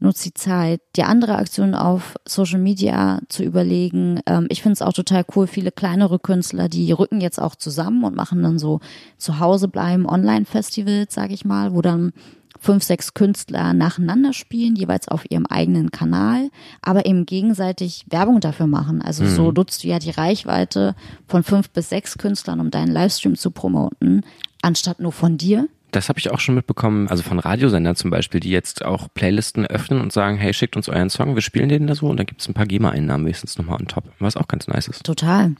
[0.00, 4.20] Nutzt die Zeit, die andere Aktionen auf Social Media zu überlegen.
[4.26, 8.04] Ähm, ich finde es auch total cool, viele kleinere Künstler, die rücken jetzt auch zusammen
[8.04, 8.80] und machen dann so
[9.16, 12.12] zu Hause bleiben Online-Festivals, sage ich mal, wo dann
[12.60, 16.50] fünf, sechs Künstler nacheinander spielen, jeweils auf ihrem eigenen Kanal,
[16.82, 19.02] aber eben gegenseitig Werbung dafür machen.
[19.02, 20.94] Also so nutzt du ja die Reichweite
[21.26, 24.24] von fünf bis sechs Künstlern, um deinen Livestream zu promoten,
[24.62, 25.68] anstatt nur von dir.
[25.90, 29.66] Das habe ich auch schon mitbekommen, also von Radiosendern zum Beispiel, die jetzt auch Playlisten
[29.66, 32.26] öffnen und sagen, hey, schickt uns euren Song, wir spielen den da so und dann
[32.26, 35.04] gibt es ein paar GEMA-Einnahmen wenigstens nochmal on top, was auch ganz nice ist.
[35.04, 35.54] Total.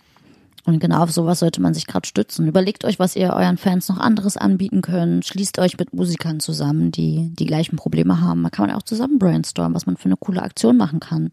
[0.68, 2.46] Und genau auf sowas sollte man sich gerade stützen.
[2.46, 5.24] Überlegt euch, was ihr euren Fans noch anderes anbieten könnt.
[5.24, 8.42] Schließt euch mit Musikern zusammen, die die gleichen Probleme haben.
[8.42, 11.30] Da kann man auch zusammen brainstormen, was man für eine coole Aktion machen kann.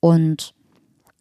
[0.00, 0.52] Und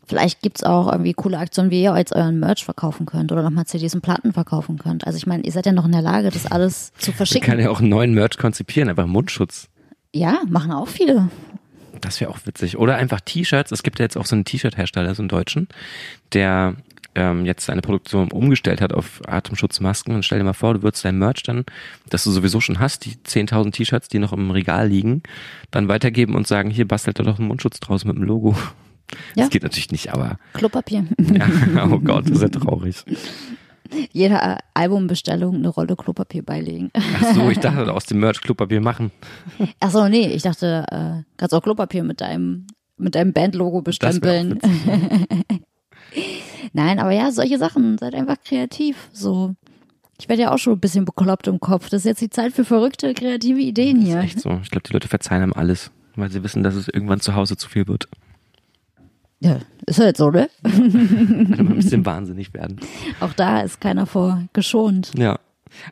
[0.06, 3.68] vielleicht gibt's auch irgendwie coole Aktionen, wie ihr jetzt euren Merch verkaufen könnt oder nochmal
[3.68, 5.08] CDs und Platten verkaufen könnt.
[5.08, 7.48] Also ich meine, ihr seid ja noch in der Lage, das alles zu verschicken.
[7.48, 9.70] kann ja auch einen neuen Merch konzipieren, einfach Mundschutz.
[10.14, 11.30] Ja, machen auch viele.
[12.02, 12.78] Das wäre auch witzig.
[12.78, 13.72] Oder einfach T-Shirts.
[13.72, 15.70] Es gibt ja jetzt auch so einen T-Shirt-Hersteller, so einen Deutschen,
[16.34, 16.76] der
[17.20, 20.16] ähm, jetzt seine Produktion umgestellt hat auf Atemschutzmasken.
[20.16, 21.66] Und stell dir mal vor, du würdest dein Merch dann,
[22.10, 25.22] das du sowieso schon hast, die 10.000 T-Shirts, die noch im Regal liegen,
[25.70, 28.56] dann weitergeben und sagen, hier bastelt da doch einen Mundschutz draus mit dem Logo.
[29.36, 29.44] Ja.
[29.44, 31.06] Das geht natürlich nicht, aber Klopapier.
[31.20, 33.04] ja, oh Gott, das ist ja traurig.
[34.12, 36.92] Jeder Albumbestellung eine Rolle Klopapier beilegen.
[36.94, 39.12] Ach so, ich dachte aus dem Merch Klopapier machen.
[39.80, 42.68] Ach so, nee, ich dachte, äh, kannst auch Klopapier mit deinem,
[42.98, 44.60] mit deinem Bandlogo bestempeln.
[46.74, 49.10] Nein, aber ja, solche Sachen, seid einfach kreativ.
[49.14, 49.56] So.
[50.20, 51.90] Ich werde ja auch schon ein bisschen bekloppt im Kopf.
[51.90, 54.20] Das ist jetzt die Zeit für verrückte, kreative Ideen hier.
[54.20, 54.60] Echt so.
[54.62, 57.56] Ich glaube, die Leute verzeihen einem alles, weil sie wissen, dass es irgendwann zu Hause
[57.56, 58.10] zu viel wird.
[59.40, 60.50] Ja, ist halt so, ne?
[60.62, 62.80] Wenn wir ein bisschen wahnsinnig werden.
[63.22, 65.12] Auch da ist keiner vor geschont.
[65.18, 65.40] Ja.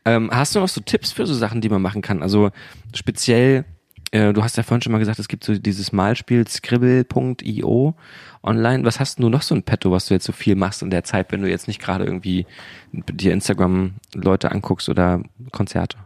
[0.03, 2.21] Ähm, hast du noch so Tipps für so Sachen, die man machen kann?
[2.21, 2.51] Also
[2.93, 3.63] speziell
[4.11, 7.95] Äh, du hast ja vorhin schon mal gesagt, es gibt so dieses Malspiel scribble.io
[8.41, 8.85] online.
[8.85, 11.03] Was hast du noch so ein Petto, was du jetzt so viel machst in der
[11.03, 12.45] Zeit, wenn du jetzt nicht gerade irgendwie
[12.91, 15.97] dir Instagram-Leute anguckst oder Konzerte?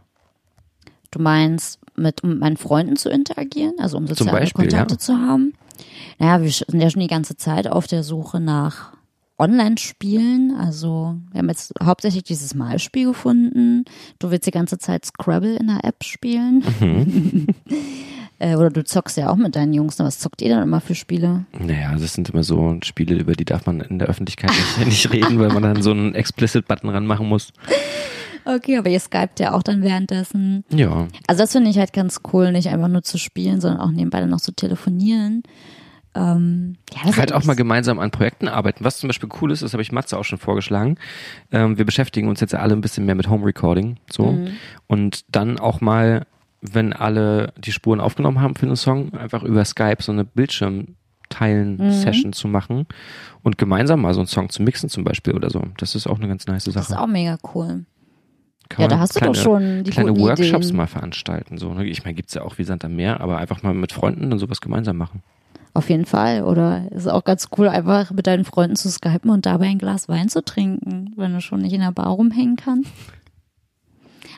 [1.10, 4.98] Du meinst, mit, um mit meinen Freunden zu interagieren, also um soziale Beispiel, Kontakte ja.
[4.98, 5.54] zu haben?
[6.18, 8.92] Naja, wir sind ja schon die ganze Zeit auf der Suche nach
[9.42, 10.54] Online-Spielen.
[10.56, 13.84] Also wir haben jetzt hauptsächlich dieses Malspiel gefunden.
[14.20, 16.62] Du willst die ganze Zeit Scrabble in der App spielen.
[16.78, 17.46] Mhm.
[18.38, 19.98] äh, oder du zockst ja auch mit deinen Jungs.
[19.98, 21.44] Was zockt ihr dann immer für Spiele?
[21.58, 25.12] Naja, das sind immer so Spiele, über die darf man in der Öffentlichkeit nicht, nicht
[25.12, 27.52] reden, weil man dann so einen Explicit-Button ranmachen muss.
[28.44, 30.64] Okay, aber ihr skypt ja auch dann währenddessen.
[30.70, 31.08] Ja.
[31.26, 34.20] Also das finde ich halt ganz cool, nicht einfach nur zu spielen, sondern auch nebenbei
[34.20, 35.42] dann noch zu telefonieren.
[36.14, 38.84] Ähm, ja, das Halt auch mal gemeinsam an Projekten arbeiten.
[38.84, 40.98] Was zum Beispiel cool ist, das habe ich Matze auch schon vorgeschlagen.
[41.50, 43.96] Ähm, wir beschäftigen uns jetzt ja alle ein bisschen mehr mit Home Recording.
[44.10, 44.32] So.
[44.32, 44.48] Mhm.
[44.88, 46.26] Und dann auch mal,
[46.60, 52.30] wenn alle die Spuren aufgenommen haben für einen Song, einfach über Skype so eine Bildschirm-Teilen-Session
[52.30, 52.34] Mhm.
[52.34, 52.86] zu machen
[53.42, 55.62] und gemeinsam mal so einen Song zu mixen zum Beispiel oder so.
[55.78, 57.00] Das ist auch eine ganz nice Das ist Sache.
[57.00, 57.84] auch mega cool.
[58.68, 60.76] Kann Ja, da hast du kleine, doch schon die kleine Workshops Ideen.
[60.76, 61.58] mal veranstalten.
[61.58, 61.84] So, ne?
[61.86, 64.38] Ich meine, gibt's ja auch wie Sand am Meer, aber einfach mal mit Freunden dann
[64.38, 65.22] sowas gemeinsam machen.
[65.74, 66.42] Auf jeden Fall.
[66.42, 70.08] Oder ist auch ganz cool, einfach mit deinen Freunden zu skypen und dabei ein Glas
[70.08, 72.90] Wein zu trinken, wenn du schon nicht in der Bar rumhängen kannst.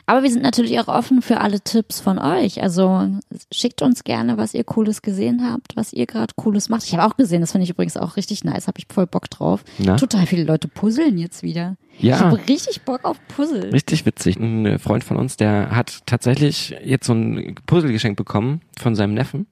[0.07, 2.61] Aber wir sind natürlich auch offen für alle Tipps von euch.
[2.61, 3.09] Also
[3.51, 6.83] schickt uns gerne, was ihr Cooles gesehen habt, was ihr gerade Cooles macht.
[6.83, 9.29] Ich habe auch gesehen, das finde ich übrigens auch richtig nice, habe ich voll Bock
[9.29, 9.63] drauf.
[9.79, 9.95] Na?
[9.95, 11.75] Total viele Leute puzzeln jetzt wieder.
[11.99, 12.15] Ja.
[12.17, 13.71] Ich habe richtig Bock auf Puzzle.
[13.73, 14.37] Richtig witzig.
[14.37, 19.15] Ein Freund von uns, der hat tatsächlich jetzt so ein Puzzle geschenkt bekommen von seinem
[19.15, 19.47] Neffen,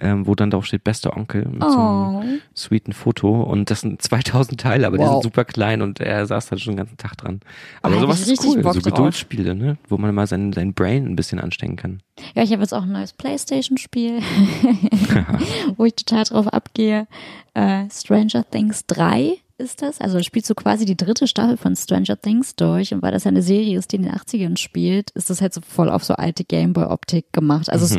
[0.00, 2.20] ähm, wo dann drauf steht bester Onkel mit so Oh.
[2.20, 5.12] einem sweeten Foto und das sind 2000 Teile, aber die Wow.
[5.14, 7.40] sind super klein und er saß halt schon den ganzen Tag dran.
[7.82, 8.80] Aber Da sowas ist cool, Bock so.
[8.80, 12.00] Geduldsspiele, ne, wo man mal sein, sein Brain ein bisschen anstecken kann.
[12.34, 14.20] Ja, ich habe jetzt auch ein neues Playstation-Spiel,
[15.76, 17.06] wo ich total drauf abgehe.
[17.54, 20.00] Äh, Stranger Things 3 ist das.
[20.00, 22.92] Also da spielst du quasi die dritte Staffel von Stranger Things durch.
[22.92, 25.54] Und weil das ja eine Serie ist, die in den 80ern spielt, ist das halt
[25.54, 27.70] so voll auf so alte Gameboy-Optik gemacht.
[27.70, 27.96] Also es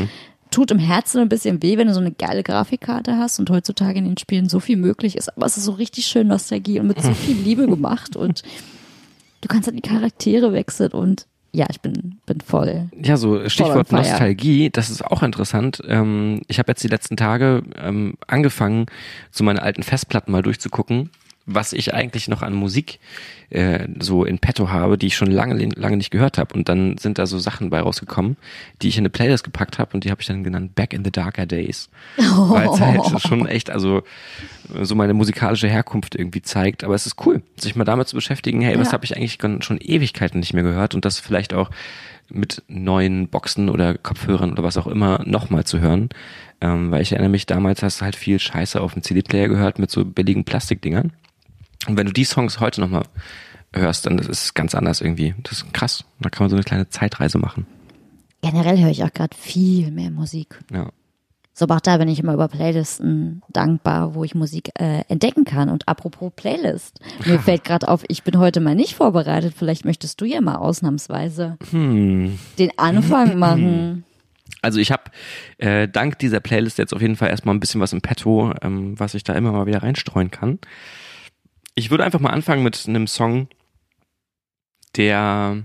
[0.56, 4.00] tut im Herzen ein bisschen weh, wenn du so eine geile Grafikkarte hast und heutzutage
[4.00, 5.36] in den Spielen so viel möglich ist.
[5.36, 8.16] Aber es ist so richtig schön Nostalgie und mit so viel Liebe gemacht.
[8.16, 8.42] Und
[9.42, 12.90] du kannst dann die Charaktere wechseln und ja, ich bin, bin voll.
[13.02, 13.92] Ja, so Stichwort.
[13.92, 15.82] Nostalgie, das ist auch interessant.
[15.88, 18.86] Ähm, ich habe jetzt die letzten Tage ähm, angefangen,
[19.32, 21.10] so meine alten Festplatten mal durchzugucken,
[21.48, 23.00] was ich eigentlich noch an Musik
[23.52, 26.56] äh, so in petto habe, die ich schon lange, lange nicht gehört habe.
[26.56, 28.36] Und dann sind da so Sachen bei rausgekommen,
[28.82, 31.04] die ich in eine Playlist gepackt habe und die habe ich dann genannt Back in
[31.06, 31.90] the Darker Days.
[32.18, 34.02] Weil es halt schon echt, also
[34.82, 36.84] so meine musikalische Herkunft irgendwie zeigt.
[36.84, 38.94] Aber es ist cool, sich mal damit zu beschäftigen, hey, was Ja.
[38.94, 41.70] habe ich eigentlich schon- schon Ewigkeiten nicht mehr gehört und das vielleicht auch
[42.28, 46.10] mit neuen Boxen oder Kopfhörern oder was auch immer nochmal zu hören.
[46.60, 49.78] Ähm, weil ich erinnere mich, damals hast du halt viel Scheiße auf dem CD-Player gehört
[49.78, 51.12] mit so billigen Plastikdingern.
[51.88, 53.04] Und wenn du die Songs heute nochmal
[53.74, 55.36] hörst, dann ist es ganz anders irgendwie.
[55.44, 56.06] Das ist krass.
[56.20, 57.66] Da kann man so eine kleine Zeitreise machen.
[58.42, 60.60] Generell höre ich auch gerade viel mehr Musik.
[60.72, 60.90] Ja.
[61.58, 65.46] So, aber auch da bin ich immer über Playlisten dankbar, wo ich Musik äh, entdecken
[65.46, 65.70] kann.
[65.70, 69.54] Und apropos Playlist, mir fällt gerade auf, ich bin heute mal nicht vorbereitet.
[69.58, 72.38] Vielleicht möchtest du ja mal ausnahmsweise Hm.
[72.60, 74.04] den Anfang machen.
[74.62, 75.04] Also ich habe
[75.60, 79.00] äh, dank dieser Playlist jetzt auf jeden Fall erstmal ein bisschen was im Petto, ähm,
[79.00, 80.60] was ich da immer mal wieder reinstreuen kann.
[81.76, 83.48] Ich würde einfach mal anfangen mit einem Song,
[84.96, 85.64] der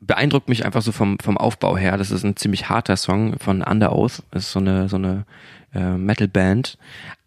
[0.00, 1.96] beeindruckt mich einfach so vom, vom Aufbau her.
[1.96, 4.22] Das ist ein ziemlich harter Song von Under Oath.
[4.30, 5.24] Das ist so eine, so eine
[5.74, 6.78] äh, Metal-Band.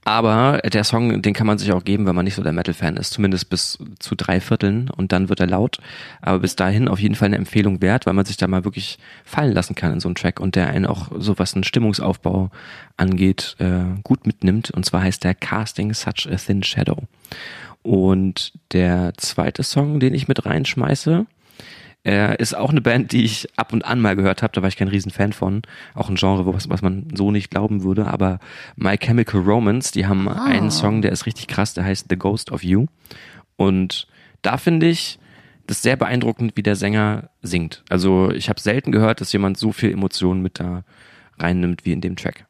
[0.04, 2.98] Aber der Song, den kann man sich auch geben, wenn man nicht so der Metal-Fan
[2.98, 3.14] ist.
[3.14, 5.78] Zumindest bis zu drei Vierteln und dann wird er laut.
[6.22, 8.98] Aber bis dahin auf jeden Fall eine Empfehlung wert, weil man sich da mal wirklich
[9.24, 12.50] fallen lassen kann in so einen Track und der einen auch so was einen Stimmungsaufbau
[12.98, 14.72] angeht, äh, gut mitnimmt.
[14.72, 17.04] Und zwar heißt der Casting Such a Thin Shadow.
[17.84, 21.28] Und der zweite Song, den ich mit reinschmeiße,
[22.06, 24.54] äh, ist auch eine Band, die ich ab und an mal gehört habe.
[24.54, 25.62] Da war ich kein Riesenfan von.
[25.94, 28.08] Auch ein Genre, was, was man so nicht glauben würde.
[28.08, 28.40] Aber
[28.76, 30.46] My Chemical Romance, die haben Ah.
[30.46, 32.86] einen Song, der ist richtig krass, der heißt The Ghost of You.
[33.56, 34.08] Und
[34.42, 35.20] da finde ich
[35.68, 37.84] das sehr beeindruckend, wie der Sänger singt.
[37.90, 40.84] Also ich habe selten gehört, dass jemand so viel Emotionen mit da
[41.40, 42.46] reinnimmt wie in dem Track.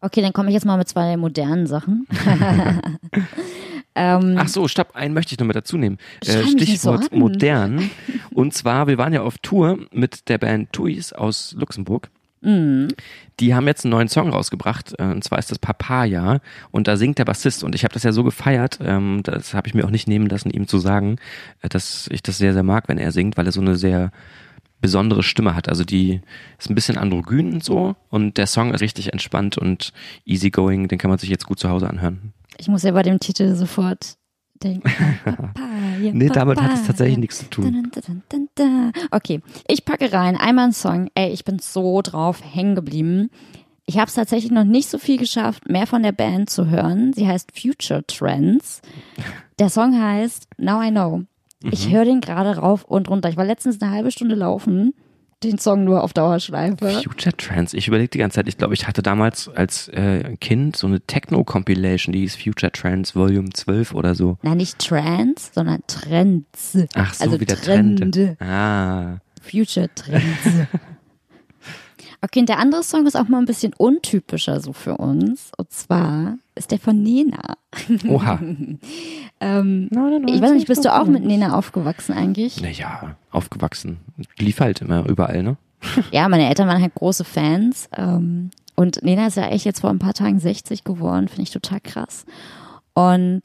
[0.00, 2.06] Okay, dann komme ich jetzt mal mit zwei modernen Sachen.
[3.94, 5.98] ähm, Ach so, stopp, einen möchte ich noch mit dazu nehmen.
[6.24, 7.18] Äh, so Stichwort an.
[7.18, 7.90] modern.
[8.32, 12.10] Und zwar, wir waren ja auf Tour mit der Band Tuis aus Luxemburg.
[12.40, 12.88] Mhm.
[13.40, 16.40] Die haben jetzt einen neuen Song rausgebracht, äh, und zwar ist das Papaya
[16.70, 19.66] und da singt der Bassist und ich habe das ja so gefeiert, ähm, das habe
[19.66, 21.16] ich mir auch nicht nehmen lassen, ihm zu sagen,
[21.62, 24.12] äh, dass ich das sehr, sehr mag, wenn er singt, weil er so eine sehr
[24.82, 25.70] besondere Stimme hat.
[25.70, 26.20] Also die
[26.58, 29.94] ist ein bisschen androgyn so und der Song ist richtig entspannt und
[30.26, 30.88] easygoing.
[30.88, 32.34] Den kann man sich jetzt gut zu Hause anhören.
[32.58, 34.16] Ich muss ja bei dem Titel sofort
[34.62, 34.82] denken.
[35.24, 37.90] Papaya, nee, damit hat es tatsächlich nichts zu tun.
[39.10, 41.08] Okay, ich packe rein einmal einen Song.
[41.14, 43.30] Ey, ich bin so drauf hängen geblieben.
[43.86, 47.12] Ich habe es tatsächlich noch nicht so viel geschafft, mehr von der Band zu hören.
[47.12, 48.80] Sie heißt Future Trends.
[49.58, 51.24] Der Song heißt Now I Know.
[51.70, 51.92] Ich mhm.
[51.92, 53.28] höre den gerade rauf und runter.
[53.28, 54.94] Ich war letztens eine halbe Stunde laufen,
[55.44, 57.00] den Song nur auf Dauerschleife.
[57.02, 57.74] Future Trends.
[57.74, 61.00] Ich überlege die ganze Zeit, ich glaube, ich hatte damals als äh, Kind so eine
[61.00, 64.38] Techno-Compilation, die hieß Future Trends Volume 12 oder so.
[64.42, 66.78] Nein, nicht Trends, sondern Trends.
[66.94, 68.14] Ach so, also wieder Trend.
[68.14, 68.40] Trend.
[68.40, 69.18] Ah.
[69.42, 70.68] Future Trends.
[72.24, 75.52] Okay, und der andere Song ist auch mal ein bisschen untypischer so für uns.
[75.58, 77.56] Und zwar ist der von Nena.
[78.08, 78.38] Oha.
[79.40, 79.88] ähm,
[80.26, 82.60] ich weiß nicht, bist du auch mit Nena aufgewachsen eigentlich?
[82.60, 83.98] Naja, aufgewachsen.
[84.38, 85.56] Lief halt immer überall, ne?
[86.12, 87.88] ja, meine Eltern waren halt große Fans.
[87.96, 91.50] Ähm, und Nena ist ja echt jetzt vor ein paar Tagen 60 geworden, finde ich
[91.50, 92.24] total krass.
[92.94, 93.42] Und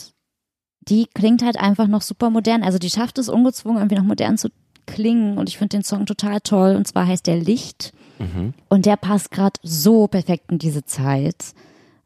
[0.82, 2.64] die klingt halt einfach noch super modern.
[2.64, 4.50] Also die schafft es ungezwungen, irgendwie noch modern zu
[4.86, 5.38] klingen.
[5.38, 6.76] Und ich finde den Song total toll.
[6.76, 7.94] Und zwar heißt der Licht.
[8.18, 8.54] Mhm.
[8.70, 11.54] Und der passt gerade so perfekt in diese Zeit,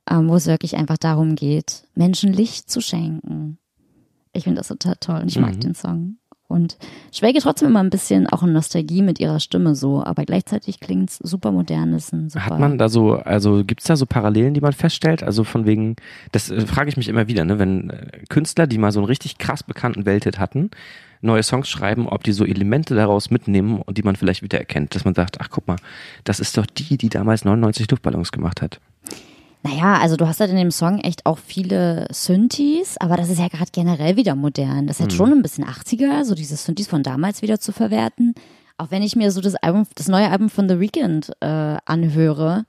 [0.10, 3.58] ähm, wo es wirklich einfach darum geht, Menschen Licht zu schenken.
[4.34, 5.60] Ich finde das total toll und ich mag mhm.
[5.60, 6.18] den Song.
[6.54, 6.78] Und
[7.12, 11.10] schwelge trotzdem immer ein bisschen auch in Nostalgie mit ihrer Stimme so, aber gleichzeitig klingt
[11.10, 11.94] es super modern.
[11.94, 14.74] Ist ein super Hat man da so, also gibt es da so Parallelen, die man
[14.74, 15.24] feststellt?
[15.24, 15.96] Also von wegen,
[16.32, 17.58] das äh, frage ich mich immer wieder, ne?
[17.58, 20.70] wenn äh, Künstler, die mal so einen richtig krass bekannten Welthit hatten,
[21.22, 24.94] neue Songs schreiben, ob die so Elemente daraus mitnehmen und die man vielleicht wieder erkennt,
[24.94, 25.78] dass man sagt, ach guck mal,
[26.24, 28.80] das ist doch die, die damals 99 Luftballons gemacht hat.
[29.64, 33.40] Naja, also du hast halt in dem Song echt auch viele Synthes, aber das ist
[33.40, 34.88] ja gerade generell wieder modern.
[34.88, 35.18] Das ist halt hm.
[35.18, 38.36] schon ein bisschen 80er, so diese Synthes von damals wieder zu verwerten.
[38.78, 42.66] Auch wenn ich mir so das Album, das neue Album von The Weeknd äh, anhöre,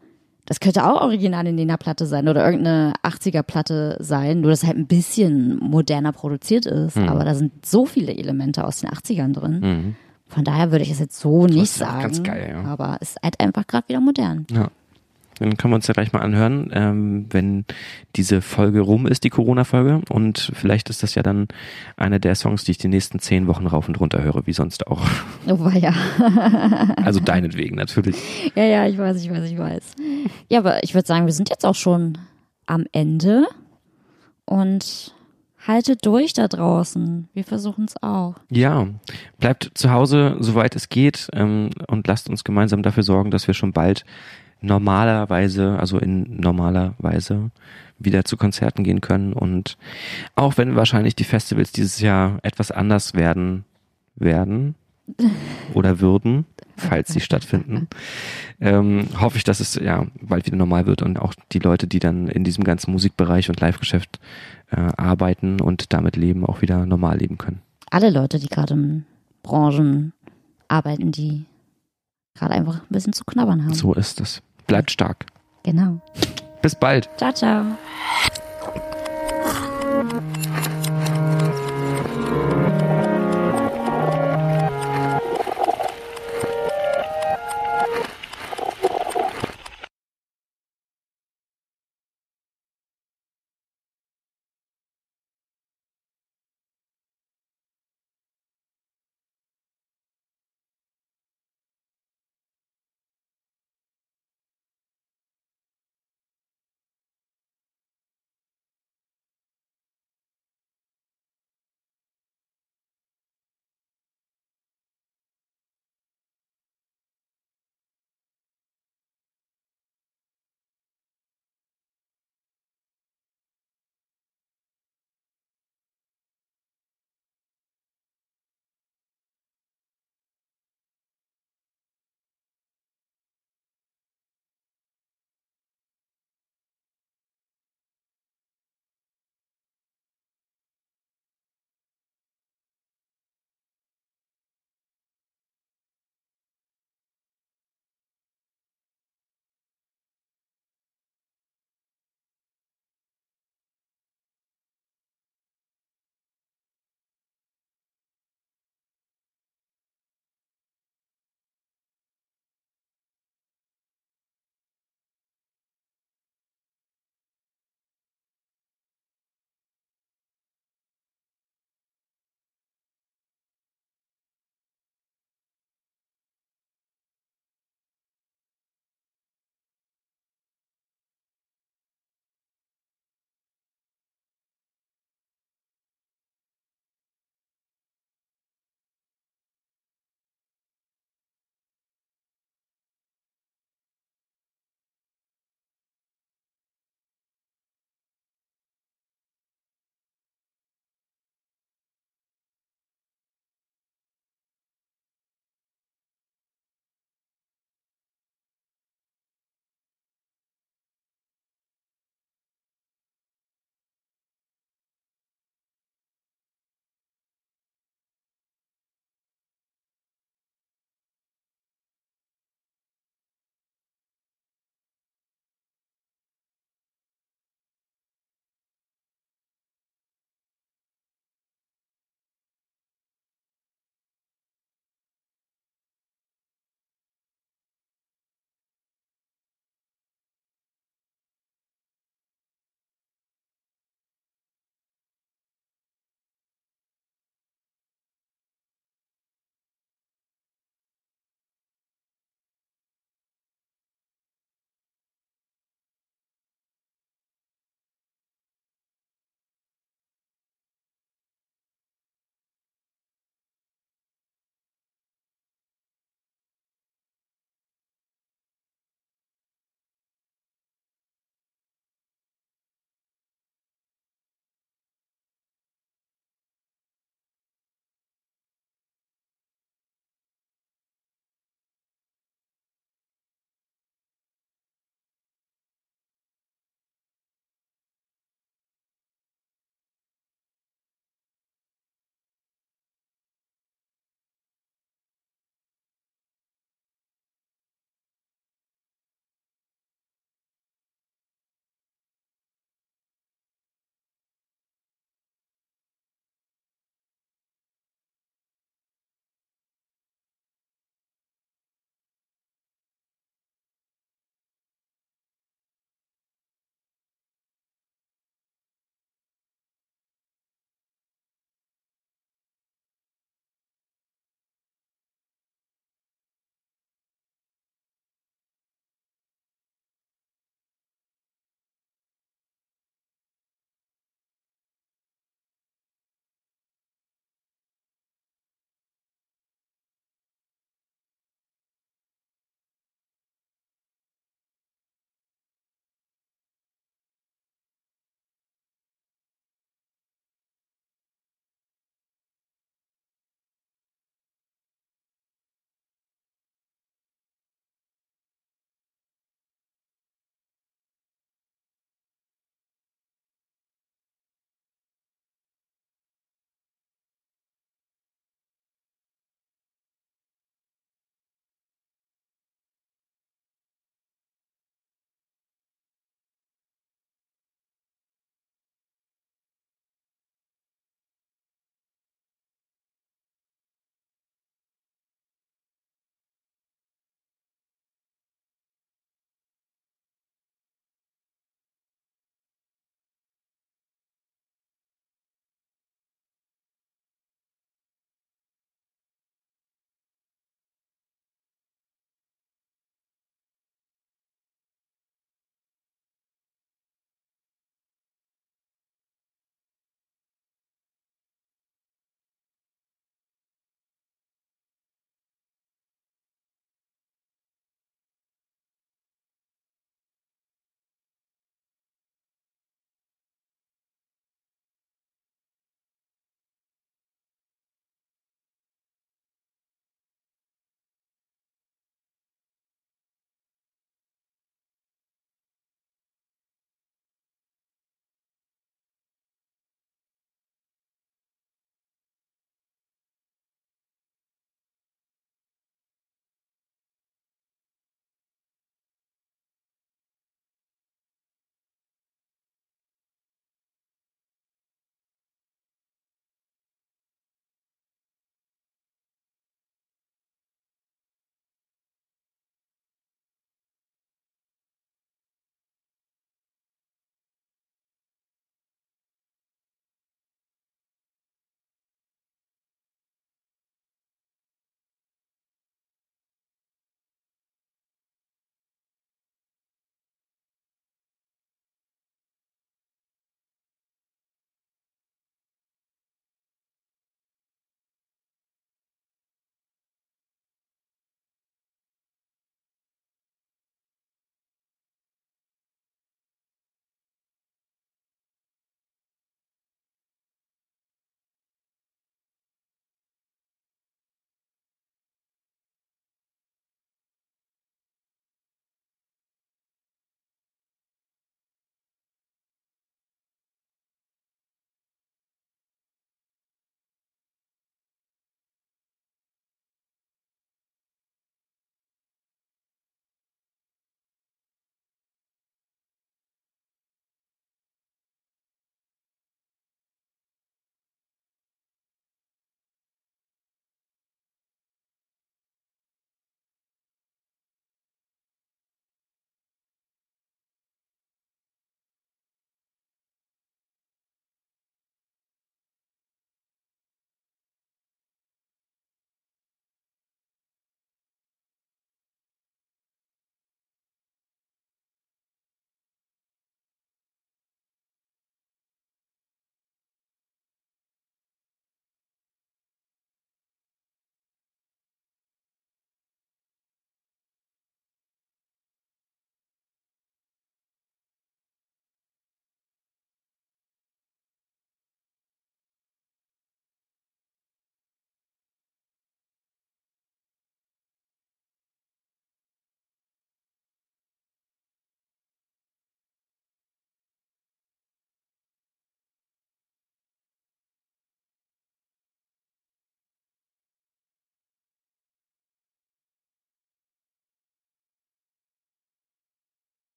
[0.47, 4.77] das könnte auch original in der Platte sein oder irgendeine 80er-Platte sein, nur dass halt
[4.77, 6.97] ein bisschen moderner produziert ist.
[6.97, 7.09] Mhm.
[7.09, 9.61] Aber da sind so viele Elemente aus den 80ern drin.
[9.61, 9.97] Mhm.
[10.29, 12.03] Von daher würde ich es jetzt so das nicht sagen.
[12.03, 12.65] Ganz geil, ja.
[12.65, 14.47] Aber es ist halt einfach gerade wieder modern.
[14.51, 14.69] Ja.
[15.39, 17.65] Dann können wir uns ja gleich mal anhören, ähm, wenn
[18.17, 20.03] diese Folge rum ist, die Corona-Folge.
[20.11, 21.49] Und vielleicht ist das ja dann
[21.97, 24.87] einer der Songs, die ich die nächsten zehn Wochen rauf und runter höre, wie sonst
[24.87, 25.03] auch.
[25.47, 25.95] Oh, war ja.
[27.05, 28.17] also deinetwegen natürlich.
[28.55, 29.93] Ja, ja, ich weiß, ich weiß, ich weiß.
[30.49, 32.19] Ja, aber ich würde sagen, wir sind jetzt auch schon
[32.67, 33.47] am Ende.
[34.47, 35.15] Und
[35.67, 37.29] haltet durch da draußen.
[37.33, 38.35] Wir versuchen es auch.
[38.51, 38.87] Ja,
[39.39, 43.55] bleibt zu Hause, soweit es geht, ähm, und lasst uns gemeinsam dafür sorgen, dass wir
[43.55, 44.05] schon bald
[44.65, 47.51] normalerweise, also in normaler Weise
[47.99, 49.33] wieder zu Konzerten gehen können.
[49.33, 49.77] Und
[50.35, 53.65] auch wenn wahrscheinlich die Festivals dieses Jahr etwas anders werden,
[54.17, 54.75] werden
[55.75, 56.47] oder würden,
[56.77, 57.89] falls sie stattfinden,
[58.61, 61.99] ähm, hoffe ich, dass es ja bald wieder normal wird und auch die Leute, die
[61.99, 64.19] dann in diesem ganzen Musikbereich und Live-Geschäft
[64.71, 67.61] äh, arbeiten und damit leben, auch wieder normal leben können.
[67.91, 69.05] Alle Leute, die gerade in
[69.43, 70.13] Branchen
[70.69, 71.45] arbeiten, die
[72.35, 73.75] gerade einfach ein bisschen zu knabbern haben.
[73.75, 74.43] So ist es.
[74.67, 75.27] Bleibt stark.
[75.63, 76.01] Genau.
[76.63, 77.09] Bis bald.
[77.19, 77.65] Ciao, ciao.